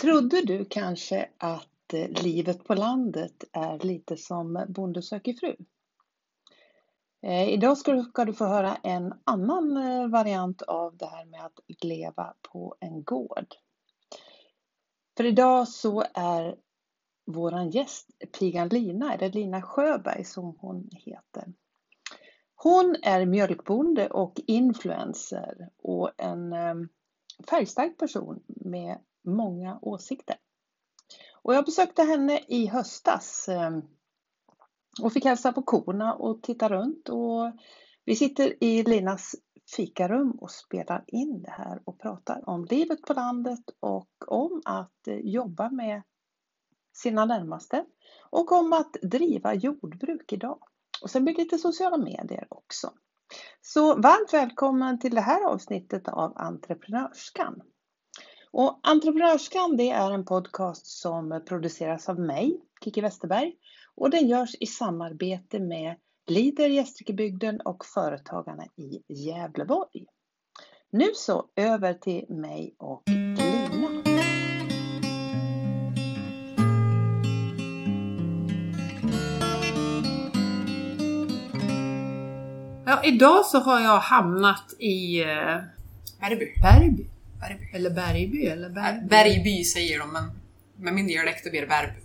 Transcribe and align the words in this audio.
Trodde 0.00 0.42
du 0.42 0.64
kanske 0.64 1.28
att 1.38 1.92
eh, 1.92 2.22
livet 2.22 2.64
på 2.64 2.74
landet 2.74 3.44
är 3.52 3.78
lite 3.78 4.16
som 4.16 4.64
Bonde 4.68 5.02
söker 5.02 5.32
fru? 5.32 5.56
Eh, 7.22 7.48
idag 7.48 7.78
ska 7.78 8.24
du, 8.24 8.34
få 8.34 8.44
höra 8.44 8.76
en 8.76 9.14
annan 9.24 9.76
eh, 9.76 10.08
variant 10.08 10.62
av 10.62 10.96
det 10.96 11.06
här 11.06 11.24
med 11.24 11.44
att 11.44 11.60
leva 11.84 12.34
på 12.42 12.76
en 12.80 13.04
gård. 13.04 13.46
För 15.16 15.24
idag 15.24 15.68
så 15.68 16.04
är 16.14 16.56
våran 17.26 17.70
gäst 17.70 18.10
pigan 18.38 18.68
Lina, 18.68 19.14
eller 19.14 19.32
Lina 19.32 19.62
Sjöberg 19.62 20.24
som 20.24 20.56
hon 20.60 20.88
heter. 20.92 21.52
Hon 22.54 22.96
är 23.02 23.26
mjölkbonde 23.26 24.08
och 24.08 24.40
influencer 24.46 25.68
och 25.78 26.10
en 26.16 26.54
färgstark 27.50 27.98
person 27.98 28.42
med 28.46 28.98
många 29.28 29.78
åsikter. 29.82 30.36
Och 31.42 31.54
jag 31.54 31.64
besökte 31.64 32.02
henne 32.02 32.40
i 32.48 32.66
höstas 32.66 33.48
eh, 33.48 33.78
och 35.02 35.12
fick 35.12 35.24
hälsa 35.24 35.52
på 35.52 35.62
korna 35.62 36.14
och 36.14 36.42
titta 36.42 36.68
runt. 36.68 37.08
Och 37.08 37.52
vi 38.04 38.16
sitter 38.16 38.64
i 38.64 38.82
Linas 38.82 39.34
fikarum 39.76 40.30
och 40.30 40.50
spelar 40.50 41.04
in 41.06 41.42
det 41.42 41.50
här 41.50 41.80
och 41.84 41.98
pratar 41.98 42.48
om 42.48 42.64
livet 42.64 43.02
på 43.02 43.12
landet 43.12 43.64
och 43.80 44.10
om 44.26 44.62
att 44.64 45.08
eh, 45.08 45.18
jobba 45.18 45.70
med 45.70 46.02
sina 46.92 47.24
närmaste 47.24 47.84
och 48.30 48.52
om 48.52 48.72
att 48.72 48.92
driva 49.02 49.54
jordbruk 49.54 50.32
idag. 50.32 50.58
Och 51.02 51.10
sen 51.10 51.24
blir 51.24 51.34
det 51.34 51.42
lite 51.42 51.58
sociala 51.58 51.96
medier 51.96 52.46
också. 52.50 52.92
Så 53.60 53.94
varmt 53.94 54.32
välkommen 54.32 54.98
till 54.98 55.14
det 55.14 55.20
här 55.20 55.44
avsnittet 55.44 56.08
av 56.08 56.32
Entreprenörskan. 56.36 57.62
Och 58.50 58.80
Entreprenörskan 58.82 59.76
det 59.76 59.90
är 59.90 60.10
en 60.10 60.24
podcast 60.24 60.86
som 60.86 61.42
produceras 61.46 62.08
av 62.08 62.20
mig, 62.20 62.60
Kiki 62.84 63.00
Westerberg, 63.00 63.52
och 63.94 64.10
den 64.10 64.28
görs 64.28 64.54
i 64.60 64.66
samarbete 64.66 65.58
med 65.58 65.96
Lider 66.26 66.68
Gästrikebygden 66.68 67.60
och 67.60 67.84
Företagarna 67.84 68.64
i 68.76 69.12
Gävleborg. 69.12 70.06
Nu 70.90 71.06
så 71.14 71.46
över 71.56 71.94
till 71.94 72.26
mig 72.28 72.74
och 72.78 73.02
Lina. 73.06 74.28
Ja, 82.86 83.04
idag 83.04 83.46
så 83.46 83.58
har 83.58 83.80
jag 83.80 83.98
hamnat 83.98 84.74
i 84.78 85.22
eh, 85.22 85.60
Bergby. 86.62 87.04
Bergby. 87.40 87.64
Bergby. 87.64 87.76
Eller 87.76 87.90
Bergby 87.90 88.46
eller 88.46 88.68
Bergby. 88.68 89.08
Bergby 89.08 89.64
säger 89.64 89.98
de, 89.98 90.12
men 90.12 90.24
med 90.76 90.94
min 90.94 91.06
dialekt 91.06 91.50
blir 91.50 91.60
det 91.60 91.66
Bergby. 91.66 92.00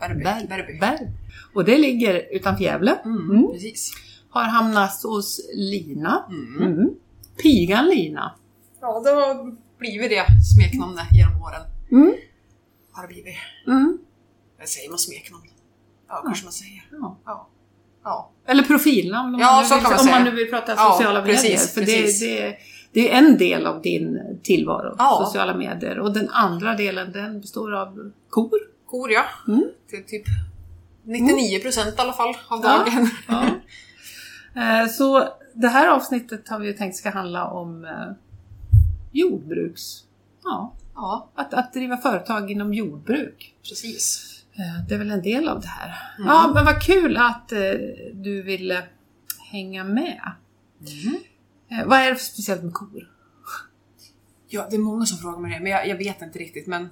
Bergby. 0.00 0.24
Berg, 0.24 0.46
Bergby. 0.48 0.78
Berg. 0.78 1.10
Och 1.54 1.64
det 1.64 1.78
ligger 1.78 2.26
utanför 2.36 2.64
Gävle. 2.64 2.98
Mm, 3.04 3.30
Mm. 3.30 3.52
Precis. 3.52 3.92
Har 4.30 4.42
hamnat 4.44 5.02
hos 5.02 5.40
Lina. 5.54 6.24
Mm. 6.28 6.62
Mm. 6.72 6.90
Pigan 7.42 7.88
Lina. 7.88 8.34
Ja, 8.80 9.00
det 9.04 9.10
har 9.10 9.56
blivit 9.78 10.10
det 10.10 10.24
smeknamnet 10.54 11.04
genom 11.12 11.42
åren. 11.42 11.62
Mm. 11.92 12.14
Har 12.92 13.02
det 13.02 13.08
blivit. 13.08 13.34
Mm. 13.66 13.98
Eller 14.58 14.66
säger 14.66 14.90
man 14.90 14.98
smeknamn? 14.98 15.42
Ja, 16.08 16.22
kanske 16.26 16.44
man 16.44 16.52
säger. 16.52 16.82
Ja. 16.92 17.16
Ja. 17.24 17.48
Ja. 18.04 18.30
Eller 18.46 18.62
profilnamn 18.62 19.34
om, 19.34 19.40
Ja, 19.40 19.66
man, 19.70 19.78
nu 19.82 19.88
vill, 19.88 19.98
om 20.00 20.06
man 20.10 20.24
nu 20.24 20.30
vill 20.30 20.50
prata 20.50 20.76
sociala 20.76 21.20
medier. 21.22 21.34
precis, 21.36 21.74
För 21.74 21.80
precis. 21.80 22.20
Det, 22.20 22.26
det, 22.40 22.56
det 22.96 23.12
är 23.12 23.18
en 23.18 23.38
del 23.38 23.66
av 23.66 23.82
din 23.82 24.20
tillvaro, 24.42 24.94
Ja. 24.98 25.22
sociala 25.26 25.54
medier. 25.54 25.98
Och 25.98 26.12
den 26.12 26.28
andra 26.30 26.74
delen 26.74 27.12
den 27.12 27.40
består 27.40 27.74
av 27.74 28.12
kor. 28.30 28.50
Kor 28.86 29.10
ja. 29.12 29.24
Mm. 29.48 29.64
Till 29.90 30.04
typ 30.04 30.22
99 31.04 31.58
procent 31.60 31.94
i 31.98 32.00
alla 32.00 32.12
fall 32.12 32.34
av 32.48 32.60
Ja. 32.64 32.84
dagen. 32.84 33.08
Ja. 33.28 33.44
Eh, 34.62 34.88
Så 34.88 35.28
det 35.54 35.68
här 35.68 35.88
avsnittet 35.88 36.48
har 36.48 36.58
vi 36.58 36.72
tänkt 36.74 36.96
ska 36.96 37.10
handla 37.10 37.46
om 37.50 37.84
eh, 37.84 38.12
jordbruks... 39.12 39.82
Ja, 40.44 40.72
Ja, 40.94 41.30
att, 41.34 41.54
att 41.54 41.72
driva 41.72 41.96
företag 41.96 42.50
inom 42.50 42.74
jordbruk. 42.74 43.54
precis. 43.68 44.32
Eh, 44.54 44.86
Det 44.88 44.94
är 44.94 44.98
väl 44.98 45.10
en 45.10 45.22
del 45.22 45.48
av 45.48 45.60
det 45.60 45.68
här. 45.68 45.94
Mm. 46.18 46.28
Ja, 46.28 46.50
men 46.54 46.64
vad 46.64 46.82
kul 46.82 47.16
att 47.16 47.52
du 48.12 48.42
ville 48.42 48.82
hänga 49.50 49.84
med. 49.84 50.32
Mm. 50.80 51.16
Eh, 51.68 51.86
Vad 51.86 51.98
är 51.98 52.10
det 52.10 52.16
för 52.16 52.24
speciellt 52.24 52.62
med 52.62 52.74
kor? 52.74 53.12
Ja, 54.48 54.66
det 54.70 54.76
är 54.76 54.80
många 54.80 55.06
som 55.06 55.18
frågar 55.18 55.38
mig 55.38 55.50
det, 55.54 55.60
men 55.60 55.72
jag, 55.72 55.88
jag 55.88 55.96
vet 55.96 56.22
inte 56.22 56.38
riktigt. 56.38 56.66
Men 56.66 56.88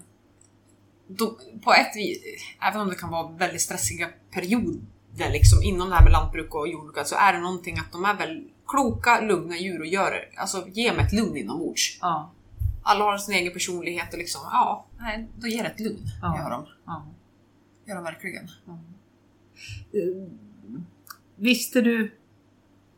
då, 1.07 1.39
på 1.65 1.73
ett 1.73 1.97
vis, 1.97 2.19
även 2.63 2.81
om 2.81 2.89
det 2.89 2.95
kan 2.95 3.11
vara 3.11 3.33
väldigt 3.33 3.61
stressiga 3.61 4.09
perioder 4.31 5.31
liksom, 5.33 5.63
inom 5.63 5.89
det 5.89 5.95
här 5.95 6.03
med 6.05 6.13
lantbruk 6.13 6.55
och 6.55 6.69
jordbruk, 6.69 7.07
så 7.07 7.15
är 7.17 7.33
det 7.33 7.39
någonting 7.39 7.79
att 7.79 7.93
de 7.93 8.05
är 8.05 8.15
väl 8.15 8.49
kloka, 8.67 9.21
lugna 9.21 9.57
djur 9.57 9.81
och 9.81 9.87
gör. 9.87 10.31
Alltså, 10.37 10.69
ge 10.69 10.93
mig 10.93 11.07
ett 11.07 11.13
lugn 11.13 11.37
inombords. 11.37 11.99
Ja. 12.01 12.31
Alla 12.83 13.05
har 13.05 13.19
sin 13.19 13.35
egen 13.35 13.53
personlighet 13.53 14.13
och 14.13 14.19
liksom, 14.19 14.41
ja, 14.45 14.87
nej, 14.99 15.29
då 15.39 15.47
ger 15.47 15.63
det 15.63 15.69
ett 15.69 15.81
lugn. 15.81 16.03
Ja. 16.23 16.39
Gör 16.39 16.51
de. 16.51 16.67
ja. 16.87 17.07
Gör 17.87 17.95
de 17.95 18.05
verkligen. 18.05 18.45
Eh, 19.93 20.29
Visste 21.37 21.81
du 21.81 22.13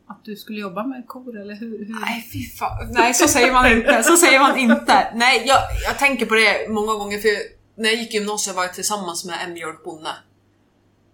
att 0.07 0.25
du 0.25 0.35
skulle 0.35 0.59
jobba 0.59 0.83
med 0.83 1.07
kor 1.07 1.39
eller 1.41 1.55
hur? 1.55 1.85
hur? 1.85 1.99
Nej, 2.01 2.29
fy 2.33 2.57
fan. 2.57 2.87
Nej, 2.91 3.13
så 3.13 3.27
säger 3.27 3.53
man 3.53 3.71
inte. 3.71 4.03
Så 4.03 4.17
säger 4.17 4.39
man 4.39 4.57
inte. 4.57 5.11
Nej, 5.15 5.43
jag, 5.47 5.59
jag 5.85 5.99
tänker 5.99 6.25
på 6.25 6.35
det 6.35 6.69
många 6.69 6.93
gånger 6.93 7.17
för 7.19 7.29
när 7.81 7.89
jag 7.89 7.99
gick 7.99 8.13
i 8.13 8.17
gymnasiet 8.17 8.55
var 8.55 8.63
jag 8.63 8.73
tillsammans 8.73 9.25
med 9.25 9.37
en 9.45 9.53
mjölkbonde. 9.53 10.09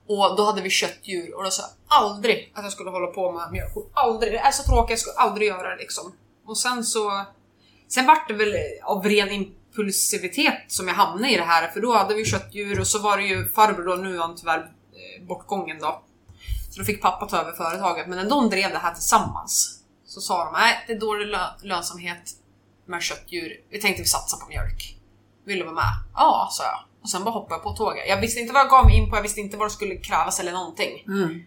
Och 0.08 0.38
då 0.38 0.46
hade 0.46 0.62
vi 0.62 0.70
köttdjur 0.70 1.36
och 1.36 1.44
då 1.44 1.50
sa 1.50 1.64
jag 1.64 2.04
aldrig 2.04 2.52
att 2.56 2.64
jag 2.64 2.74
skulle 2.74 2.90
hålla 2.90 3.08
på 3.08 3.31
med 3.31 3.52
mjölkkor. 3.52 3.86
Aldrig. 3.94 4.34
Det 4.34 4.38
är 4.38 4.52
så 4.52 4.64
tråkigt, 4.64 4.90
jag 4.90 5.00
skulle 5.00 5.16
aldrig 5.16 5.48
göra 5.48 5.70
det 5.70 5.75
liksom. 5.75 6.14
Och 6.46 6.58
sen 6.58 6.84
så... 6.84 7.25
Sen 7.88 8.06
vart 8.06 8.28
det 8.28 8.34
väl 8.34 8.56
av 8.84 9.06
ren 9.06 9.31
impulsivitet 9.31 10.64
som 10.68 10.88
jag 10.88 10.96
hamnade 10.96 11.34
i 11.34 11.38
det 11.38 11.44
här 11.44 11.68
för 11.68 11.81
då 11.81 11.94
hade 11.94 12.14
vi 12.14 12.25
köttdjur 12.25 12.80
och 12.80 12.88
så 12.88 13.00
var 13.00 13.18
det 13.18 13.24
ju 13.24 13.48
farbror 13.48 13.86
då, 13.86 13.96
nu 13.96 14.16
är 14.16 14.20
han 14.20 14.36
tyvärr 14.36 14.60
eh, 14.60 15.28
bortgången 15.28 15.80
då. 15.80 16.04
Så 16.74 16.80
då 16.80 16.86
fick 16.86 17.02
pappa 17.02 17.26
ta 17.26 17.38
över 17.38 17.52
företaget, 17.52 18.08
men 18.08 18.18
när 18.18 18.30
de 18.30 18.50
drev 18.50 18.72
det 18.72 18.78
här 18.78 18.94
tillsammans 18.94 19.80
så 20.06 20.22
sa 20.22 20.46
de 20.46 20.54
nej, 20.54 20.84
det 20.88 20.94
är 20.94 21.00
dålig 21.00 21.28
lö- 21.28 21.64
lönsamhet 21.64 22.32
med 22.86 23.02
köttdjur. 23.02 23.62
Vi 23.70 23.82
tänkte 23.82 24.02
vi 24.02 24.08
satsa 24.08 24.38
på 24.38 24.48
mjölk. 24.48 24.98
Vill 25.46 25.60
du 25.60 25.64
vara 25.64 25.76
med? 25.76 25.94
Ja, 26.16 26.50
sa 26.52 26.64
jag. 26.64 26.80
Och 27.02 27.10
sen 27.10 27.24
bara 27.24 27.32
hoppade 27.32 27.56
jag 27.56 27.64
på 27.64 27.72
tåget. 27.72 28.04
Jag 28.08 28.22
visste 28.22 28.40
inte 28.40 28.54
vad 28.54 28.62
jag 28.62 28.70
gav 28.70 28.86
mig 28.86 28.98
in 28.98 29.10
på, 29.10 29.16
jag 29.16 29.22
visste 29.24 29.40
inte 29.40 29.58
vad 29.58 29.68
det 29.68 29.72
skulle 29.72 29.96
krävas 29.96 30.40
eller 30.40 30.52
någonting. 30.52 31.04
Mm. 31.08 31.44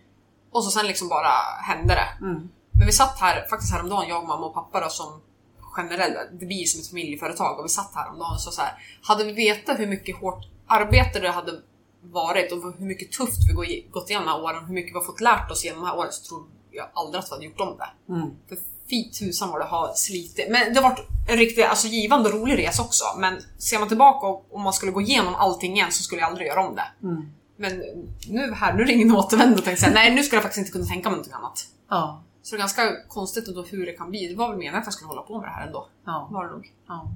Och 0.53 0.65
så 0.65 0.71
sen 0.71 0.87
liksom 0.87 1.09
bara 1.09 1.33
hände 1.63 1.95
det. 1.95 2.25
Mm. 2.27 2.49
Men 2.71 2.87
vi 2.87 2.93
satt 2.93 3.21
här 3.21 3.47
faktiskt 3.51 3.73
häromdagen, 3.73 4.09
jag, 4.09 4.27
mamma 4.27 4.47
och 4.47 4.55
pappa 4.55 4.81
då, 4.81 4.89
som 4.89 5.21
generellt, 5.77 6.41
det 6.41 6.47
blir 6.47 6.57
ju 6.57 6.67
som 6.67 6.81
ett 6.81 6.89
familjeföretag 6.89 7.59
och 7.59 7.65
vi 7.65 7.69
satt 7.69 7.95
häromdagen 7.95 8.33
och 8.35 8.41
så, 8.41 8.51
så 8.51 8.61
här, 8.61 8.73
hade 9.03 9.25
vi 9.25 9.33
vetat 9.33 9.79
hur 9.79 9.87
mycket 9.87 10.17
hårt 10.17 10.45
arbete 10.67 11.21
det 11.21 11.31
hade 11.31 11.53
varit 12.13 12.53
och 12.53 12.59
hur 12.79 12.87
mycket 12.87 13.13
tufft 13.13 13.49
vi 13.49 13.53
gå- 13.55 13.91
gått 13.91 14.11
igenom 14.11 14.27
de 14.27 14.33
här 14.33 14.43
åren, 14.43 14.65
hur 14.67 14.75
mycket 14.75 14.91
vi 14.95 14.99
har 14.99 15.05
fått 15.05 15.21
lärt 15.21 15.51
oss 15.51 15.65
genom 15.65 15.81
de 15.81 15.87
här 15.87 15.99
åren 15.99 16.13
så 16.13 16.29
tror 16.29 16.47
jag 16.71 16.87
aldrig 16.95 17.19
att 17.19 17.29
vi 17.31 17.35
hade 17.35 17.45
gjort 17.45 17.61
om 17.61 17.77
det. 17.79 18.13
Mm. 18.13 18.31
För 18.49 18.59
fy 18.91 19.11
tusan 19.11 19.51
vad 19.51 19.61
det 19.61 19.65
har 19.65 19.93
slitit. 19.95 20.51
Men 20.51 20.75
det 20.75 20.81
har 20.81 20.91
varit 20.91 21.07
en 21.29 21.37
riktigt 21.37 21.65
alltså, 21.67 21.87
givande 21.89 22.29
och 22.29 22.35
rolig 22.35 22.59
resa 22.59 22.83
också. 22.83 23.05
Men 23.19 23.43
ser 23.59 23.79
man 23.79 23.89
tillbaka 23.89 24.27
och 24.27 24.47
om 24.51 24.63
man 24.63 24.73
skulle 24.73 24.93
gå 24.93 25.01
igenom 25.01 25.35
allting 25.35 25.73
igen 25.77 25.93
så 25.93 26.03
skulle 26.03 26.21
jag 26.21 26.31
aldrig 26.31 26.47
göra 26.47 26.67
om 26.69 26.75
det. 26.75 26.89
Mm. 27.03 27.23
Men 27.57 27.83
nu 28.29 28.53
här, 28.53 28.75
nu 28.75 28.83
är 28.83 28.87
det 28.87 28.93
ingen 28.93 29.17
återvändo 29.17 29.63
tänkte 29.63 29.87
jag. 29.87 29.95
Nej, 29.95 30.15
nu 30.15 30.23
skulle 30.23 30.37
jag 30.37 30.43
faktiskt 30.43 30.59
inte 30.59 30.73
kunna 30.73 30.85
tänka 30.87 31.09
mig 31.09 31.17
någonting 31.17 31.33
annat. 31.33 31.67
Ja. 31.91 32.23
Så 32.43 32.55
det 32.55 32.57
är 32.57 32.59
ganska 32.59 32.83
konstigt 33.09 33.49
ändå 33.49 33.63
hur 33.63 33.87
det 33.87 33.93
kan 33.93 34.11
bli. 34.11 34.29
Det 34.29 34.35
var 34.35 34.49
väl 34.49 34.57
meningen 34.59 34.79
att 34.81 34.87
jag 34.87 34.93
skulle 34.95 35.09
hålla 35.09 35.23
på 35.23 35.41
med 35.41 35.49
det 35.49 35.53
här 35.53 35.67
ändå. 35.67 35.87
Ja. 36.07 36.29
Var 36.31 36.45
det 36.45 36.51
nog. 36.51 36.73
ja. 36.89 37.11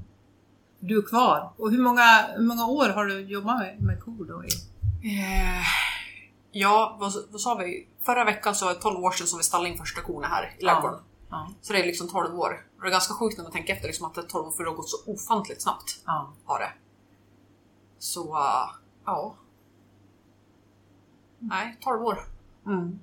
Du 0.82 0.98
är 0.98 1.02
kvar. 1.02 1.52
Och 1.56 1.70
hur 1.70 1.78
många, 1.82 2.26
hur 2.36 2.44
många 2.46 2.66
år 2.66 2.88
har 2.88 3.04
du 3.04 3.20
jobbat 3.20 3.58
med, 3.58 3.80
med 3.80 4.00
kor 4.04 4.24
då? 4.28 4.42
Eh, 5.02 5.66
ja, 6.50 6.96
vad, 7.00 7.12
vad 7.30 7.40
sa 7.40 7.54
vi? 7.54 7.88
Förra 8.02 8.24
veckan 8.24 8.54
så 8.54 8.64
var 8.64 8.74
det 8.74 8.80
12 8.80 9.04
år 9.04 9.10
sedan 9.10 9.26
som 9.26 9.38
vi 9.38 9.44
stallade 9.44 9.70
in 9.70 9.78
första 9.78 10.00
korna 10.00 10.26
här 10.26 10.56
i 10.58 10.64
ladugården. 10.64 11.00
Ja. 11.30 11.50
Så 11.60 11.72
det 11.72 11.82
är 11.82 11.86
liksom 11.86 12.08
12 12.08 12.40
år. 12.40 12.66
Och 12.76 12.82
det 12.82 12.88
är 12.88 12.90
ganska 12.90 13.14
sjukt 13.14 13.36
när 13.36 13.44
man 13.44 13.52
tänker 13.52 13.72
efter 13.74 13.86
liksom 13.86 14.06
att 14.06 14.14
det 14.14 14.20
är 14.20 14.26
12 14.26 14.46
år 14.46 14.50
för 14.50 14.64
det 14.64 14.70
har 14.70 14.76
gått 14.76 14.88
så 14.88 15.12
ofantligt 15.12 15.62
snabbt. 15.62 16.02
Ja. 16.06 16.32
Har 16.44 16.58
det. 16.58 16.72
Så, 17.98 18.34
uh, 18.36 18.70
ja. 19.04 19.34
Nej, 21.38 21.78
12 21.80 22.02
år. 22.02 22.24
Mm. 22.66 22.98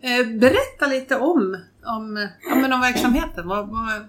Eh, 0.00 0.26
berätta 0.26 0.86
lite 0.86 1.16
om, 1.16 1.64
om, 1.84 2.28
ja, 2.42 2.54
men 2.54 2.72
om 2.72 2.80
verksamheten. 2.80 3.48
Vad, 3.48 3.68
vad, 3.68 4.08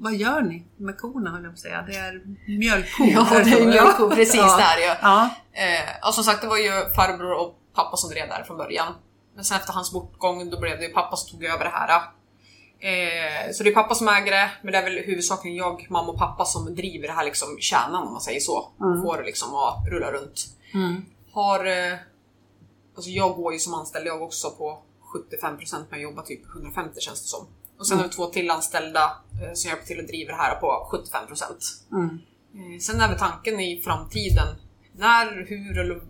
vad 0.00 0.14
gör 0.14 0.42
ni 0.42 0.66
med 0.76 0.98
korna 0.98 1.30
höll 1.30 1.42
jag 1.42 1.52
på 1.52 1.54
att 1.54 1.58
säga? 1.58 1.82
Det 1.82 1.96
är 1.96 2.22
mjölkkor. 2.58 3.06
Ja, 3.06 3.26
det 3.44 3.50
är 3.50 3.66
mjölkkor, 3.66 4.10
precis 4.10 4.34
ja. 4.34 4.56
där 4.56 4.78
ju. 4.78 4.94
Ja. 5.02 5.30
Eh, 5.52 6.08
och 6.08 6.14
som 6.14 6.24
sagt, 6.24 6.40
det 6.40 6.48
var 6.48 6.56
ju 6.56 6.70
farbror 6.96 7.32
och 7.32 7.58
pappa 7.74 7.96
som 7.96 8.10
drev 8.10 8.28
där 8.28 8.42
från 8.42 8.56
början. 8.56 8.94
Men 9.34 9.44
sen 9.44 9.56
efter 9.56 9.72
hans 9.72 9.92
bortgång, 9.92 10.50
då 10.50 10.60
blev 10.60 10.78
det 10.78 10.84
ju 10.84 10.92
pappa 10.92 11.16
som 11.16 11.30
tog 11.30 11.44
över 11.44 11.64
det 11.64 11.70
här. 11.70 11.90
Eh, 12.80 13.52
så 13.52 13.62
det 13.64 13.70
är 13.70 13.74
pappa 13.74 13.94
som 13.94 14.08
äger 14.08 14.30
det, 14.30 14.50
men 14.62 14.72
det 14.72 14.78
är 14.78 14.82
väl 14.82 14.98
huvudsakligen 14.98 15.56
jag, 15.56 15.86
mamma 15.90 16.08
och 16.12 16.18
pappa 16.18 16.44
som 16.44 16.74
driver 16.74 17.08
det 17.08 17.14
här 17.14 17.24
liksom 17.24 17.56
kärnan 17.60 18.06
om 18.06 18.12
man 18.12 18.20
säger 18.20 18.40
så. 18.40 18.72
Mm. 18.80 19.02
Får 19.02 19.16
det 19.16 19.22
liksom 19.24 19.54
att 19.54 19.88
rulla 19.90 20.12
runt. 20.12 20.46
Har... 21.32 21.66
Eh, 21.66 21.98
alltså 22.96 23.10
jag 23.10 23.36
går 23.36 23.52
ju 23.52 23.58
som 23.58 23.74
anställd 23.74 24.06
jag 24.06 24.22
också 24.22 24.50
på 24.50 24.82
75% 25.42 25.84
men 25.90 26.00
jobbar 26.00 26.22
typ 26.22 26.46
150 26.54 27.00
känns 27.00 27.22
det 27.22 27.28
som. 27.28 27.46
Och 27.80 27.86
sen 27.86 27.96
har 27.98 28.04
vi 28.04 28.10
två 28.10 28.26
till 28.26 28.50
anställda 28.50 29.16
eh, 29.42 29.52
som 29.54 29.68
hjälper 29.68 29.86
till 29.86 30.00
att 30.00 30.06
driva 30.08 30.32
det 30.32 30.38
här 30.38 30.54
på 30.54 30.88
75%. 30.92 31.44
Mm. 31.92 32.18
Eh, 32.54 32.78
Sen 32.80 33.00
är 33.00 33.08
väl 33.08 33.18
tanken 33.18 33.60
i 33.60 33.80
framtiden, 33.84 34.48
när, 34.92 35.46
hur 35.48 35.78
eller 35.78 36.00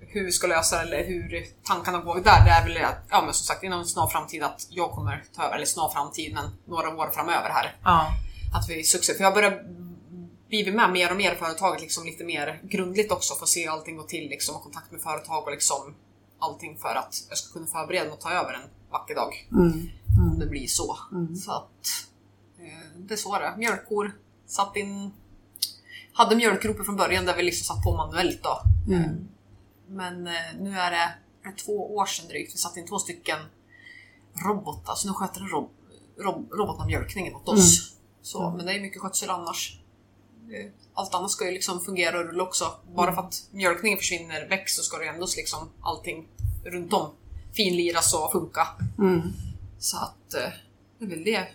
hur 0.00 0.24
vi 0.24 0.32
ska 0.32 0.46
lösa 0.46 0.76
det 0.76 0.82
eller 0.82 1.06
hur 1.06 1.46
tankarna 1.62 1.98
går 1.98 2.14
där, 2.14 2.44
det 2.44 2.50
är 2.50 2.66
väl 2.66 2.84
att, 2.84 3.06
ja 3.10 3.22
men 3.22 3.34
som 3.34 3.44
sagt 3.44 3.62
inom 3.62 3.80
en 3.80 3.86
snar 3.86 4.06
framtid 4.06 4.42
att 4.42 4.66
jag 4.70 4.90
kommer 4.90 5.24
ta 5.36 5.42
över, 5.42 5.56
eller 5.56 5.66
snar 5.66 5.88
framtid 5.88 6.34
men 6.34 6.50
några 6.66 6.88
år 6.96 7.10
framöver 7.14 7.48
här. 7.48 7.76
Ja. 7.84 8.08
Att 8.54 8.68
vi 8.68 8.84
successivt, 8.84 9.16
för 9.16 9.24
jag 9.24 9.34
börjar 9.34 9.62
blivit 10.48 10.74
med 10.74 10.92
mer 10.92 11.10
och 11.10 11.16
mer 11.16 11.32
i 11.32 11.36
företaget 11.36 11.80
liksom 11.80 12.04
lite 12.04 12.24
mer 12.24 12.60
grundligt 12.62 13.12
också 13.12 13.34
för 13.34 13.42
att 13.42 13.48
se 13.48 13.66
allting 13.66 13.96
gå 13.96 14.02
till 14.02 14.28
liksom 14.28 14.56
och 14.56 14.62
kontakt 14.62 14.92
med 14.92 15.00
företag 15.00 15.44
och 15.44 15.50
liksom 15.50 15.94
allting 16.38 16.78
för 16.78 16.94
att 16.94 17.14
jag 17.28 17.38
ska 17.38 17.52
kunna 17.52 17.66
förbereda 17.66 18.04
mig 18.04 18.12
och 18.12 18.20
ta 18.20 18.30
över 18.30 18.54
en 18.54 18.70
vacker 18.90 19.14
dag. 19.14 19.48
Mm. 19.52 19.88
Om 20.18 20.38
det 20.38 20.46
blir 20.46 20.66
så. 20.66 20.98
Så 21.44 21.52
att 21.52 21.86
eh, 22.58 22.98
det 22.98 23.14
är 23.14 23.18
så 23.18 23.38
det. 23.38 23.54
Mjölkkor, 23.58 24.12
satt 24.46 24.76
in 24.76 25.10
hade 26.12 26.36
mjölkropor 26.36 26.84
från 26.84 26.96
början 26.96 27.24
där 27.24 27.36
vi 27.36 27.42
liksom 27.42 27.74
satt 27.74 27.84
på 27.84 27.96
manuellt 27.96 28.42
då. 28.42 28.60
Mm. 28.94 29.28
Men 29.88 30.26
eh, 30.26 30.32
nu 30.60 30.78
är 30.78 30.90
det, 30.90 31.14
är 31.42 31.52
det 31.52 31.56
två 31.64 31.96
år 31.96 32.06
sedan 32.06 32.28
drygt 32.28 32.54
vi 32.54 32.58
satte 32.58 32.80
in 32.80 32.86
två 32.86 32.98
stycken 32.98 33.38
robotar, 34.46 34.94
så 34.94 35.08
nu 35.08 35.14
sköter 35.14 35.40
en 35.40 35.48
rob, 35.48 35.70
rob, 36.18 36.52
robotarna 36.52 36.86
mjölkningen 36.86 37.34
åt 37.34 37.48
oss. 37.48 37.92
Så, 38.22 38.50
men 38.50 38.66
det 38.66 38.72
är 38.72 38.80
mycket 38.80 39.02
skötsel 39.02 39.30
annars. 39.30 39.80
Eh, 40.50 40.72
Allt 40.94 41.14
annat 41.14 41.30
ska 41.30 41.46
ju 41.46 41.52
liksom 41.52 41.80
fungera 41.80 42.18
och 42.18 42.24
rulla 42.24 42.42
också. 42.42 42.72
Bara 42.94 43.14
för 43.14 43.22
att 43.22 43.48
mjölkningen 43.50 43.98
försvinner 43.98 44.48
väck 44.48 44.68
så 44.68 44.82
ska 44.82 44.98
det 44.98 45.06
ändå 45.06 45.26
liksom 45.36 45.68
allting 45.80 46.28
runt 46.64 46.92
om 46.92 47.10
finliras 47.52 48.14
och 48.14 48.32
funka. 48.32 48.68
Mm. 48.98 49.22
Så 49.78 49.96
att 49.96 50.34
eh, 50.34 50.52
det 50.98 51.04
är 51.04 51.08
väl 51.08 51.24
det 51.24 51.48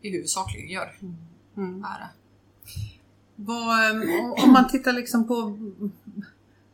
vi 0.00 0.10
huvudsakligen 0.10 0.68
gör. 0.68 0.98
Mm. 1.56 1.84
Är 1.84 1.98
det. 1.98 2.10
Vad, 3.36 3.90
eh, 3.90 4.44
om 4.44 4.52
man 4.52 4.68
tittar 4.70 4.92
liksom 4.92 5.28
på 5.28 5.58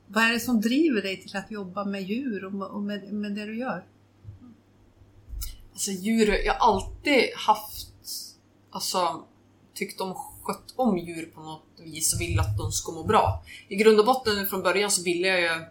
vad 0.06 0.24
är 0.24 0.32
det 0.32 0.40
som 0.40 0.60
driver 0.60 1.02
dig 1.02 1.22
till 1.22 1.36
att 1.36 1.50
jobba 1.50 1.84
med 1.84 2.02
djur 2.02 2.44
och 2.44 2.52
med, 2.52 2.68
och 2.68 2.82
med, 2.82 3.12
med 3.12 3.34
det 3.34 3.46
du 3.46 3.58
gör? 3.58 3.84
Alltså 5.72 5.90
djur, 5.90 6.28
jag 6.44 6.54
har 6.54 6.74
alltid 6.74 7.30
haft, 7.36 7.88
alltså 8.70 9.24
tyckt 9.74 10.00
om, 10.00 10.14
skött 10.42 10.74
om 10.76 10.98
djur 10.98 11.26
på 11.34 11.40
något 11.40 11.66
vis 11.78 12.14
och 12.14 12.20
vill 12.20 12.40
att 12.40 12.58
de 12.58 12.72
ska 12.72 12.92
må 12.92 13.04
bra. 13.04 13.44
I 13.68 13.76
grund 13.76 14.00
och 14.00 14.06
botten 14.06 14.46
från 14.46 14.62
början 14.62 14.90
så 14.90 15.02
ville 15.02 15.28
jag 15.28 15.40
ju 15.40 15.64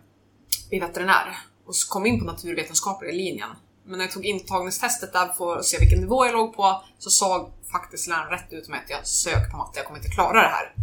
bli 0.69 0.79
veterinär 0.79 1.37
och 1.65 1.75
så 1.75 1.89
kom 1.89 2.05
in 2.05 2.19
på 2.19 2.25
naturvetenskapliga 2.25 3.11
linjen. 3.11 3.49
Men 3.89 3.97
när 3.97 4.05
jag 4.05 4.13
tog 4.13 4.25
intagningstestet 4.25 5.13
där 5.13 5.27
för 5.27 5.57
att 5.57 5.65
se 5.65 5.77
vilken 5.79 5.99
nivå 5.99 6.25
jag 6.25 6.33
låg 6.33 6.55
på 6.55 6.83
så 6.99 7.09
sa 7.09 7.51
faktiskt 7.71 8.07
läraren 8.07 8.29
rätt 8.29 8.53
ut 8.53 8.69
med 8.69 8.79
att 8.79 8.89
jag 8.89 9.07
söker 9.07 9.51
på 9.51 9.57
matte, 9.57 9.79
jag 9.79 9.85
kommer 9.85 9.99
inte 9.99 10.11
klara 10.11 10.41
det 10.41 10.47
här. 10.47 10.73